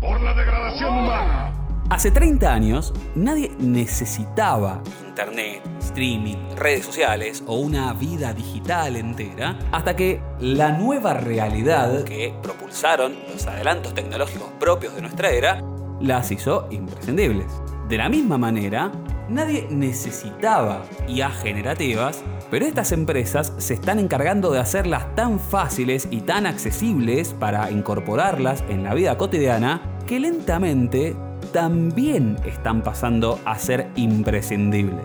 Por 0.00 0.20
la 0.20 0.34
degradación 0.34 0.98
humana. 0.98 1.69
Hace 1.90 2.12
30 2.12 2.54
años 2.54 2.94
nadie 3.16 3.50
necesitaba 3.58 4.80
internet, 5.08 5.60
streaming, 5.80 6.36
redes 6.54 6.86
sociales 6.86 7.42
o 7.48 7.56
una 7.56 7.92
vida 7.94 8.32
digital 8.32 8.94
entera 8.94 9.58
hasta 9.72 9.96
que 9.96 10.22
la 10.38 10.70
nueva 10.70 11.14
realidad 11.14 12.04
que 12.04 12.32
propulsaron 12.44 13.16
los 13.32 13.44
adelantos 13.48 13.92
tecnológicos 13.92 14.50
propios 14.60 14.94
de 14.94 15.02
nuestra 15.02 15.30
era 15.30 15.64
las 16.00 16.30
hizo 16.30 16.68
imprescindibles. 16.70 17.52
De 17.88 17.98
la 17.98 18.08
misma 18.08 18.38
manera, 18.38 18.92
nadie 19.28 19.66
necesitaba 19.68 20.84
IA 21.08 21.30
generativas, 21.30 22.22
pero 22.52 22.66
estas 22.66 22.92
empresas 22.92 23.52
se 23.58 23.74
están 23.74 23.98
encargando 23.98 24.52
de 24.52 24.60
hacerlas 24.60 25.12
tan 25.16 25.40
fáciles 25.40 26.06
y 26.12 26.20
tan 26.20 26.46
accesibles 26.46 27.34
para 27.34 27.68
incorporarlas 27.72 28.62
en 28.68 28.84
la 28.84 28.94
vida 28.94 29.18
cotidiana 29.18 29.82
que 30.06 30.20
lentamente 30.20 31.16
también 31.52 32.36
están 32.44 32.82
pasando 32.82 33.40
a 33.44 33.58
ser 33.58 33.90
imprescindibles. 33.96 35.04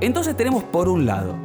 Entonces 0.00 0.36
tenemos 0.36 0.64
por 0.64 0.88
un 0.88 1.06
lado 1.06 1.36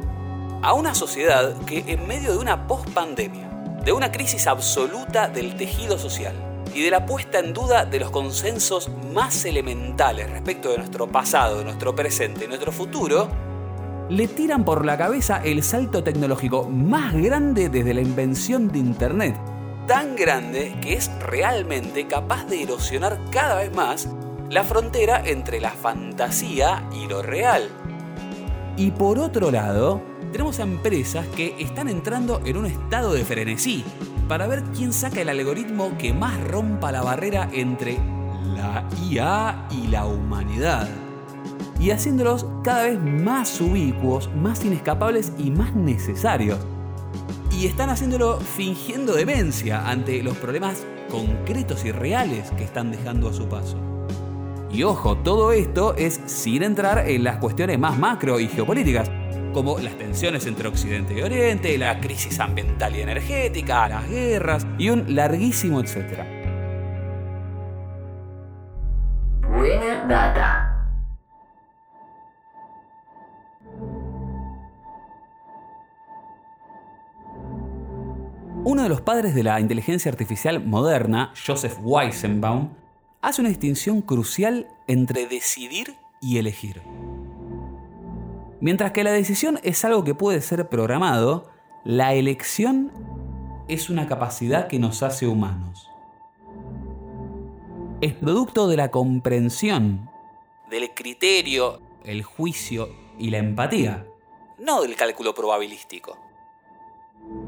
a 0.62 0.72
una 0.72 0.94
sociedad 0.94 1.54
que 1.66 1.84
en 1.86 2.06
medio 2.06 2.32
de 2.32 2.38
una 2.38 2.66
post-pandemia, 2.66 3.48
de 3.84 3.92
una 3.92 4.10
crisis 4.10 4.46
absoluta 4.46 5.28
del 5.28 5.56
tejido 5.56 5.98
social 5.98 6.34
y 6.74 6.82
de 6.82 6.90
la 6.90 7.06
puesta 7.06 7.38
en 7.38 7.52
duda 7.52 7.84
de 7.84 8.00
los 8.00 8.10
consensos 8.10 8.90
más 9.12 9.44
elementales 9.44 10.30
respecto 10.30 10.70
de 10.70 10.78
nuestro 10.78 11.06
pasado, 11.06 11.62
nuestro 11.62 11.94
presente 11.94 12.46
y 12.46 12.48
nuestro 12.48 12.72
futuro, 12.72 13.28
le 14.08 14.28
tiran 14.28 14.64
por 14.64 14.84
la 14.84 14.96
cabeza 14.96 15.40
el 15.44 15.62
salto 15.62 16.02
tecnológico 16.02 16.68
más 16.68 17.14
grande 17.14 17.68
desde 17.68 17.94
la 17.94 18.00
invención 18.00 18.68
de 18.68 18.78
Internet 18.78 19.36
tan 19.86 20.16
grande 20.16 20.74
que 20.80 20.94
es 20.94 21.10
realmente 21.20 22.06
capaz 22.06 22.44
de 22.46 22.62
erosionar 22.62 23.18
cada 23.30 23.56
vez 23.56 23.74
más 23.74 24.08
la 24.50 24.64
frontera 24.64 25.22
entre 25.24 25.60
la 25.60 25.70
fantasía 25.70 26.88
y 26.92 27.06
lo 27.08 27.22
real. 27.22 27.68
Y 28.76 28.90
por 28.90 29.18
otro 29.18 29.50
lado, 29.50 30.02
tenemos 30.32 30.58
a 30.60 30.64
empresas 30.64 31.26
que 31.28 31.54
están 31.58 31.88
entrando 31.88 32.40
en 32.44 32.56
un 32.56 32.66
estado 32.66 33.12
de 33.12 33.24
frenesí 33.24 33.84
para 34.28 34.46
ver 34.46 34.62
quién 34.76 34.92
saca 34.92 35.20
el 35.20 35.28
algoritmo 35.28 35.96
que 35.98 36.12
más 36.12 36.38
rompa 36.48 36.92
la 36.92 37.02
barrera 37.02 37.48
entre 37.52 37.98
la 38.54 38.84
IA 39.08 39.68
y 39.70 39.86
la 39.86 40.06
humanidad. 40.06 40.88
Y 41.78 41.90
haciéndolos 41.90 42.46
cada 42.64 42.84
vez 42.84 43.00
más 43.00 43.60
ubicuos, 43.60 44.30
más 44.34 44.64
inescapables 44.64 45.32
y 45.38 45.50
más 45.50 45.74
necesarios. 45.74 46.58
Y 47.56 47.66
están 47.66 47.88
haciéndolo 47.88 48.38
fingiendo 48.38 49.14
demencia 49.14 49.88
ante 49.88 50.22
los 50.22 50.36
problemas 50.36 50.84
concretos 51.10 51.86
y 51.86 51.92
reales 51.92 52.50
que 52.50 52.64
están 52.64 52.90
dejando 52.90 53.30
a 53.30 53.32
su 53.32 53.48
paso. 53.48 53.78
Y 54.70 54.82
ojo, 54.82 55.16
todo 55.16 55.52
esto 55.52 55.94
es 55.96 56.20
sin 56.26 56.62
entrar 56.62 57.08
en 57.08 57.24
las 57.24 57.38
cuestiones 57.38 57.78
más 57.78 57.96
macro 57.98 58.38
y 58.40 58.48
geopolíticas, 58.48 59.10
como 59.54 59.78
las 59.78 59.96
tensiones 59.96 60.44
entre 60.44 60.68
Occidente 60.68 61.14
y 61.14 61.22
Oriente, 61.22 61.78
la 61.78 61.98
crisis 61.98 62.38
ambiental 62.40 62.94
y 62.94 63.00
energética, 63.00 63.88
las 63.88 64.06
guerras 64.06 64.66
y 64.76 64.90
un 64.90 65.14
larguísimo 65.14 65.80
etcétera. 65.80 66.26
Buena 69.48 70.04
data. 70.06 70.65
Uno 78.68 78.82
de 78.82 78.88
los 78.88 79.00
padres 79.00 79.32
de 79.36 79.44
la 79.44 79.60
inteligencia 79.60 80.10
artificial 80.10 80.58
moderna, 80.58 81.32
Joseph 81.46 81.78
Weizenbaum, 81.82 82.70
hace 83.22 83.40
una 83.40 83.48
distinción 83.48 84.02
crucial 84.02 84.66
entre 84.88 85.28
decidir 85.28 85.94
y 86.20 86.38
elegir. 86.38 86.82
Mientras 88.60 88.90
que 88.90 89.04
la 89.04 89.12
decisión 89.12 89.60
es 89.62 89.84
algo 89.84 90.02
que 90.02 90.16
puede 90.16 90.40
ser 90.40 90.68
programado, 90.68 91.48
la 91.84 92.14
elección 92.14 92.90
es 93.68 93.88
una 93.88 94.08
capacidad 94.08 94.66
que 94.66 94.80
nos 94.80 95.04
hace 95.04 95.28
humanos. 95.28 95.88
Es 98.00 98.14
producto 98.14 98.66
de 98.66 98.78
la 98.78 98.90
comprensión, 98.90 100.10
del 100.68 100.92
criterio, 100.92 101.80
el 102.02 102.24
juicio 102.24 102.88
y 103.16 103.30
la 103.30 103.38
empatía, 103.38 104.08
no 104.58 104.82
del 104.82 104.96
cálculo 104.96 105.36
probabilístico. 105.36 106.25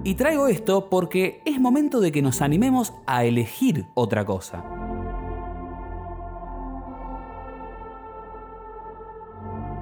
Y 0.04 0.14
traigo 0.14 0.48
esto 0.48 0.88
porque 0.88 1.42
es 1.44 1.60
momento 1.60 2.00
de 2.00 2.12
que 2.12 2.22
nos 2.22 2.40
animemos 2.40 2.94
a 3.06 3.24
elegir 3.24 3.86
otra 3.94 4.24
cosa. 4.24 4.64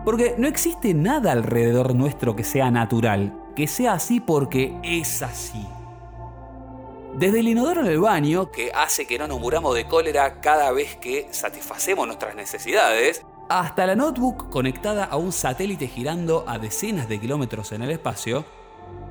Porque 0.04 0.36
no 0.38 0.46
existe 0.46 0.94
nada 0.94 1.32
alrededor 1.32 1.94
nuestro 1.94 2.36
que 2.36 2.44
sea 2.44 2.70
natural, 2.70 3.36
que 3.56 3.66
sea 3.66 3.94
así 3.94 4.20
porque 4.20 4.78
es 4.82 5.22
así. 5.22 5.66
Desde 7.14 7.40
el 7.40 7.48
inodoro 7.48 7.80
en 7.80 7.86
el 7.86 7.98
baño, 7.98 8.50
que 8.50 8.70
hace 8.72 9.06
que 9.06 9.18
no 9.18 9.26
nos 9.26 9.40
muramos 9.40 9.74
de 9.74 9.86
cólera 9.86 10.40
cada 10.40 10.70
vez 10.70 10.96
que 10.96 11.28
satisfacemos 11.32 12.06
nuestras 12.06 12.34
necesidades, 12.34 13.24
hasta 13.48 13.86
la 13.86 13.96
notebook 13.96 14.50
conectada 14.50 15.04
a 15.04 15.16
un 15.16 15.32
satélite 15.32 15.86
girando 15.86 16.44
a 16.46 16.58
decenas 16.58 17.08
de 17.08 17.20
kilómetros 17.20 17.72
en 17.72 17.82
el 17.82 17.90
espacio, 17.90 18.44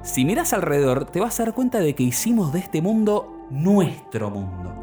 si 0.02 0.24
miras 0.24 0.54
alrededor 0.54 1.06
te 1.06 1.20
vas 1.20 1.40
a 1.40 1.46
dar 1.46 1.54
cuenta 1.54 1.80
de 1.80 1.96
que 1.96 2.04
hicimos 2.04 2.54
de 2.54 2.60
este 2.60 2.82
mundo 2.82 3.48
nuestro 3.50 4.30
mundo. 4.30 4.74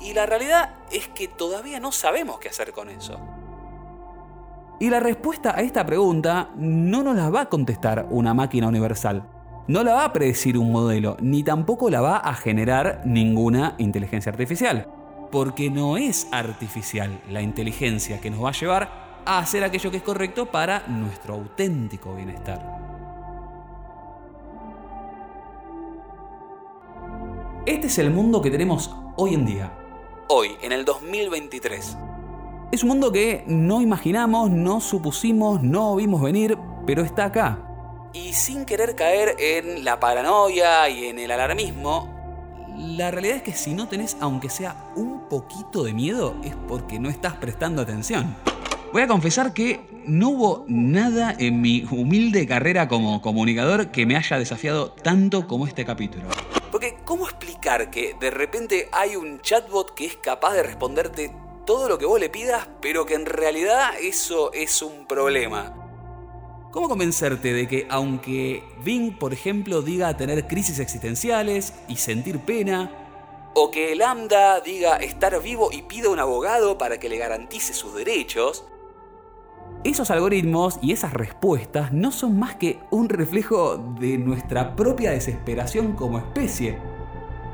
Y 0.00 0.14
la 0.14 0.26
realidad 0.26 0.76
es 0.90 1.08
que 1.08 1.28
todavía 1.28 1.80
no 1.80 1.92
sabemos 1.92 2.38
qué 2.38 2.48
hacer 2.48 2.72
con 2.72 2.88
eso. 2.88 3.18
Y 4.80 4.90
la 4.90 5.00
respuesta 5.00 5.56
a 5.56 5.62
esta 5.62 5.84
pregunta 5.84 6.50
no 6.56 7.02
nos 7.02 7.16
la 7.16 7.30
va 7.30 7.42
a 7.42 7.48
contestar 7.48 8.06
una 8.10 8.32
máquina 8.32 8.68
universal. 8.68 9.28
No 9.66 9.82
la 9.82 9.92
va 9.94 10.04
a 10.04 10.12
predecir 10.12 10.56
un 10.56 10.70
modelo, 10.70 11.16
ni 11.20 11.42
tampoco 11.42 11.90
la 11.90 12.00
va 12.00 12.16
a 12.18 12.34
generar 12.34 13.02
ninguna 13.04 13.74
inteligencia 13.78 14.30
artificial. 14.30 14.88
Porque 15.30 15.68
no 15.68 15.98
es 15.98 16.28
artificial 16.32 17.20
la 17.28 17.42
inteligencia 17.42 18.20
que 18.20 18.30
nos 18.30 18.42
va 18.42 18.50
a 18.50 18.52
llevar 18.52 19.22
a 19.26 19.40
hacer 19.40 19.62
aquello 19.64 19.90
que 19.90 19.98
es 19.98 20.02
correcto 20.02 20.46
para 20.46 20.86
nuestro 20.86 21.34
auténtico 21.34 22.14
bienestar. 22.14 22.87
Este 27.68 27.88
es 27.88 27.98
el 27.98 28.10
mundo 28.10 28.40
que 28.40 28.50
tenemos 28.50 28.90
hoy 29.16 29.34
en 29.34 29.44
día. 29.44 29.70
Hoy, 30.28 30.56
en 30.62 30.72
el 30.72 30.86
2023. 30.86 31.98
Es 32.72 32.82
un 32.82 32.88
mundo 32.88 33.12
que 33.12 33.44
no 33.46 33.82
imaginamos, 33.82 34.50
no 34.50 34.80
supusimos, 34.80 35.62
no 35.62 35.94
vimos 35.96 36.22
venir, 36.22 36.56
pero 36.86 37.02
está 37.02 37.26
acá. 37.26 37.58
Y 38.14 38.32
sin 38.32 38.64
querer 38.64 38.96
caer 38.96 39.36
en 39.38 39.84
la 39.84 40.00
paranoia 40.00 40.88
y 40.88 41.08
en 41.08 41.18
el 41.18 41.30
alarmismo, 41.30 42.08
la 42.74 43.10
realidad 43.10 43.36
es 43.36 43.42
que 43.42 43.52
si 43.52 43.74
no 43.74 43.86
tenés 43.86 44.16
aunque 44.18 44.48
sea 44.48 44.90
un 44.96 45.28
poquito 45.28 45.84
de 45.84 45.92
miedo 45.92 46.36
es 46.42 46.54
porque 46.68 46.98
no 46.98 47.10
estás 47.10 47.34
prestando 47.34 47.82
atención. 47.82 48.34
Voy 48.94 49.02
a 49.02 49.08
confesar 49.08 49.52
que 49.52 49.82
no 50.06 50.30
hubo 50.30 50.64
nada 50.68 51.36
en 51.38 51.60
mi 51.60 51.84
humilde 51.90 52.46
carrera 52.46 52.88
como 52.88 53.20
comunicador 53.20 53.90
que 53.90 54.06
me 54.06 54.16
haya 54.16 54.38
desafiado 54.38 54.92
tanto 54.92 55.46
como 55.46 55.66
este 55.66 55.84
capítulo. 55.84 56.28
¿Cómo 57.08 57.26
explicar 57.26 57.90
que 57.90 58.14
de 58.20 58.30
repente 58.30 58.90
hay 58.92 59.16
un 59.16 59.40
chatbot 59.40 59.94
que 59.94 60.04
es 60.04 60.16
capaz 60.16 60.52
de 60.52 60.62
responderte 60.62 61.34
todo 61.64 61.88
lo 61.88 61.96
que 61.96 62.04
vos 62.04 62.20
le 62.20 62.28
pidas, 62.28 62.68
pero 62.82 63.06
que 63.06 63.14
en 63.14 63.24
realidad 63.24 63.92
eso 63.98 64.52
es 64.52 64.82
un 64.82 65.06
problema. 65.06 65.74
¿Cómo 66.70 66.86
convencerte 66.86 67.54
de 67.54 67.66
que 67.66 67.86
aunque 67.88 68.62
Bing, 68.84 69.18
por 69.18 69.32
ejemplo, 69.32 69.80
diga 69.80 70.18
tener 70.18 70.46
crisis 70.46 70.80
existenciales 70.80 71.72
y 71.88 71.96
sentir 71.96 72.40
pena, 72.40 72.92
o 73.54 73.70
que 73.70 73.96
Lambda 73.96 74.60
diga 74.60 74.96
estar 74.96 75.40
vivo 75.40 75.70
y 75.72 75.80
pida 75.80 76.10
un 76.10 76.18
abogado 76.18 76.76
para 76.76 77.00
que 77.00 77.08
le 77.08 77.16
garantice 77.16 77.72
sus 77.72 77.94
derechos, 77.94 78.66
esos 79.82 80.10
algoritmos 80.10 80.78
y 80.82 80.92
esas 80.92 81.14
respuestas 81.14 81.90
no 81.90 82.12
son 82.12 82.38
más 82.38 82.56
que 82.56 82.80
un 82.90 83.08
reflejo 83.08 83.78
de 83.98 84.18
nuestra 84.18 84.76
propia 84.76 85.12
desesperación 85.12 85.94
como 85.94 86.18
especie 86.18 86.97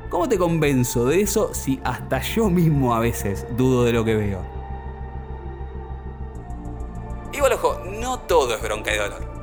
¿Cómo 0.08 0.28
te 0.28 0.38
convenzo 0.38 1.06
de 1.06 1.22
eso 1.22 1.52
si 1.54 1.80
hasta 1.82 2.20
yo 2.20 2.48
mismo 2.48 2.94
a 2.94 3.00
veces 3.00 3.46
dudo 3.56 3.84
de 3.84 3.92
lo 3.92 4.04
que 4.04 4.14
veo? 4.14 4.40
Igual 7.32 7.52
ojo, 7.54 7.80
no 8.00 8.20
todo 8.20 8.54
es 8.54 8.62
bronca 8.62 8.94
y 8.94 8.98
dolor. 8.98 9.34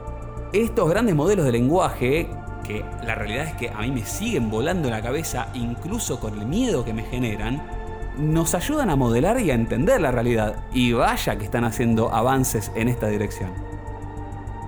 Estos 0.53 0.89
grandes 0.89 1.15
modelos 1.15 1.45
de 1.45 1.51
lenguaje, 1.51 2.29
que 2.65 2.85
la 3.03 3.15
realidad 3.15 3.47
es 3.47 3.53
que 3.55 3.69
a 3.69 3.79
mí 3.81 3.91
me 3.91 4.05
siguen 4.05 4.49
volando 4.49 4.89
la 4.89 5.01
cabeza 5.01 5.49
incluso 5.53 6.19
con 6.19 6.39
el 6.39 6.45
miedo 6.45 6.85
que 6.85 6.93
me 6.93 7.03
generan, 7.03 7.61
nos 8.17 8.53
ayudan 8.55 8.89
a 8.89 8.95
modelar 8.95 9.39
y 9.39 9.51
a 9.51 9.55
entender 9.55 9.99
la 9.99 10.11
realidad. 10.11 10.63
Y 10.73 10.93
vaya 10.93 11.37
que 11.37 11.45
están 11.45 11.63
haciendo 11.63 12.13
avances 12.13 12.71
en 12.75 12.87
esta 12.87 13.07
dirección. 13.07 13.51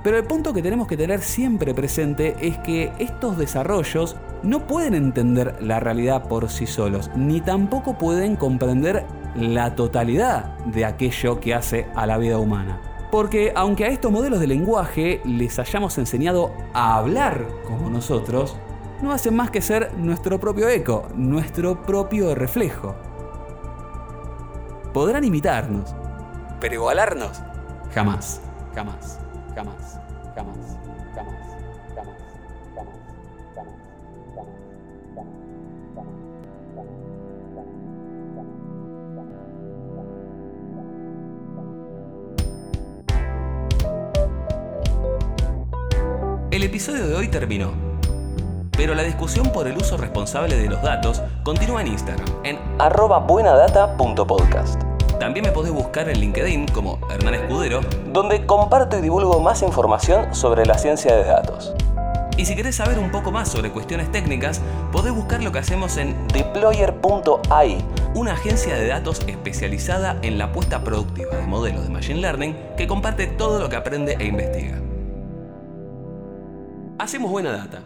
Pero 0.03 0.17
el 0.17 0.25
punto 0.25 0.53
que 0.53 0.61
tenemos 0.61 0.87
que 0.87 0.97
tener 0.97 1.21
siempre 1.21 1.73
presente 1.73 2.35
es 2.41 2.57
que 2.57 2.91
estos 2.99 3.37
desarrollos 3.37 4.17
no 4.43 4.67
pueden 4.67 4.93
entender 4.93 5.55
la 5.61 5.79
realidad 5.79 6.27
por 6.27 6.49
sí 6.49 6.67
solos, 6.67 7.09
ni 7.15 7.41
tampoco 7.41 7.97
pueden 7.97 8.35
comprender 8.35 9.05
la 9.35 9.75
totalidad 9.75 10.57
de 10.65 10.85
aquello 10.85 11.39
que 11.39 11.55
hace 11.55 11.87
a 11.95 12.05
la 12.05 12.17
vida 12.17 12.37
humana. 12.37 12.81
Porque 13.11 13.53
aunque 13.55 13.85
a 13.85 13.89
estos 13.89 14.11
modelos 14.11 14.39
de 14.39 14.47
lenguaje 14.47 15.21
les 15.23 15.59
hayamos 15.59 15.97
enseñado 15.97 16.51
a 16.73 16.97
hablar 16.97 17.47
como 17.65 17.89
nosotros, 17.89 18.57
no 19.01 19.11
hacen 19.11 19.35
más 19.35 19.51
que 19.51 19.61
ser 19.61 19.93
nuestro 19.97 20.39
propio 20.39 20.69
eco, 20.69 21.07
nuestro 21.15 21.81
propio 21.81 22.35
reflejo. 22.35 22.95
Podrán 24.93 25.23
imitarnos, 25.23 25.95
pero 26.59 26.75
igualarnos, 26.75 27.41
jamás, 27.93 28.41
jamás, 28.75 29.19
jamás, 29.55 29.99
jamás, 30.35 30.82
El 46.53 46.61
episodio 46.61 47.07
de 47.07 47.15
hoy 47.15 47.29
terminó, 47.29 47.71
pero 48.77 48.93
la 48.93 49.01
discusión 49.01 49.51
por 49.51 49.67
el 49.67 49.75
uso 49.75 49.97
responsable 49.97 50.55
de 50.55 50.69
los 50.69 50.83
datos 50.83 51.19
continúa 51.41 51.81
en 51.81 51.87
Instagram, 51.87 52.27
en 52.43 52.59
buenadata.podcast. 53.25 54.79
También 55.19 55.47
me 55.47 55.51
podés 55.51 55.71
buscar 55.71 56.09
en 56.09 56.19
LinkedIn 56.19 56.67
como 56.67 56.99
Hernán 57.09 57.33
Escudero, 57.33 57.81
donde 58.13 58.45
comparto 58.45 58.99
y 58.99 59.01
divulgo 59.01 59.39
más 59.39 59.63
información 59.63 60.35
sobre 60.35 60.67
la 60.67 60.77
ciencia 60.77 61.15
de 61.15 61.23
datos. 61.23 61.73
Y 62.37 62.45
si 62.45 62.55
querés 62.55 62.75
saber 62.75 62.99
un 62.99 63.09
poco 63.09 63.31
más 63.31 63.49
sobre 63.49 63.71
cuestiones 63.71 64.11
técnicas, 64.11 64.61
podés 64.91 65.11
buscar 65.11 65.41
lo 65.41 65.51
que 65.51 65.57
hacemos 65.57 65.97
en 65.97 66.27
deployer.ai, 66.27 67.83
una 68.13 68.33
agencia 68.33 68.75
de 68.75 68.89
datos 68.89 69.23
especializada 69.25 70.19
en 70.21 70.37
la 70.37 70.51
puesta 70.51 70.83
productiva 70.83 71.35
de 71.35 71.47
modelos 71.47 71.81
de 71.81 71.89
Machine 71.89 72.21
Learning 72.21 72.55
que 72.77 72.85
comparte 72.85 73.25
todo 73.25 73.57
lo 73.57 73.69
que 73.69 73.75
aprende 73.75 74.17
e 74.19 74.25
investiga. 74.25 74.92
Hacemos 76.99 77.31
buena 77.31 77.51
data. 77.51 77.81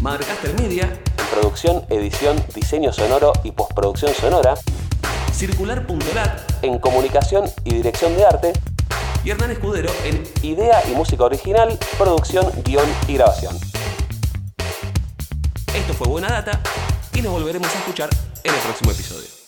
Marcaster 0.00 0.54
Media, 0.54 0.98
producción, 1.30 1.84
edición, 1.90 2.36
diseño 2.54 2.92
sonoro 2.92 3.32
y 3.44 3.52
postproducción 3.52 4.12
sonora. 4.14 4.54
Circular.lat, 5.32 6.64
en 6.64 6.78
comunicación 6.78 7.44
y 7.64 7.74
dirección 7.74 8.16
de 8.16 8.24
arte. 8.24 8.52
y 9.24 9.30
Hernán 9.30 9.52
Escudero 9.52 9.90
en 10.04 10.24
idea 10.42 10.82
y 10.90 10.94
música 10.94 11.24
original, 11.24 11.78
producción, 11.96 12.50
guion 12.64 12.88
y 13.06 13.14
grabación. 13.14 13.56
Esto 15.74 15.94
fue 15.94 16.08
Buena 16.08 16.28
Data 16.28 16.60
y 17.14 17.22
nos 17.22 17.32
volveremos 17.32 17.68
a 17.72 17.78
escuchar 17.78 18.10
en 18.42 18.54
el 18.54 18.60
próximo 18.60 18.90
episodio. 18.90 19.41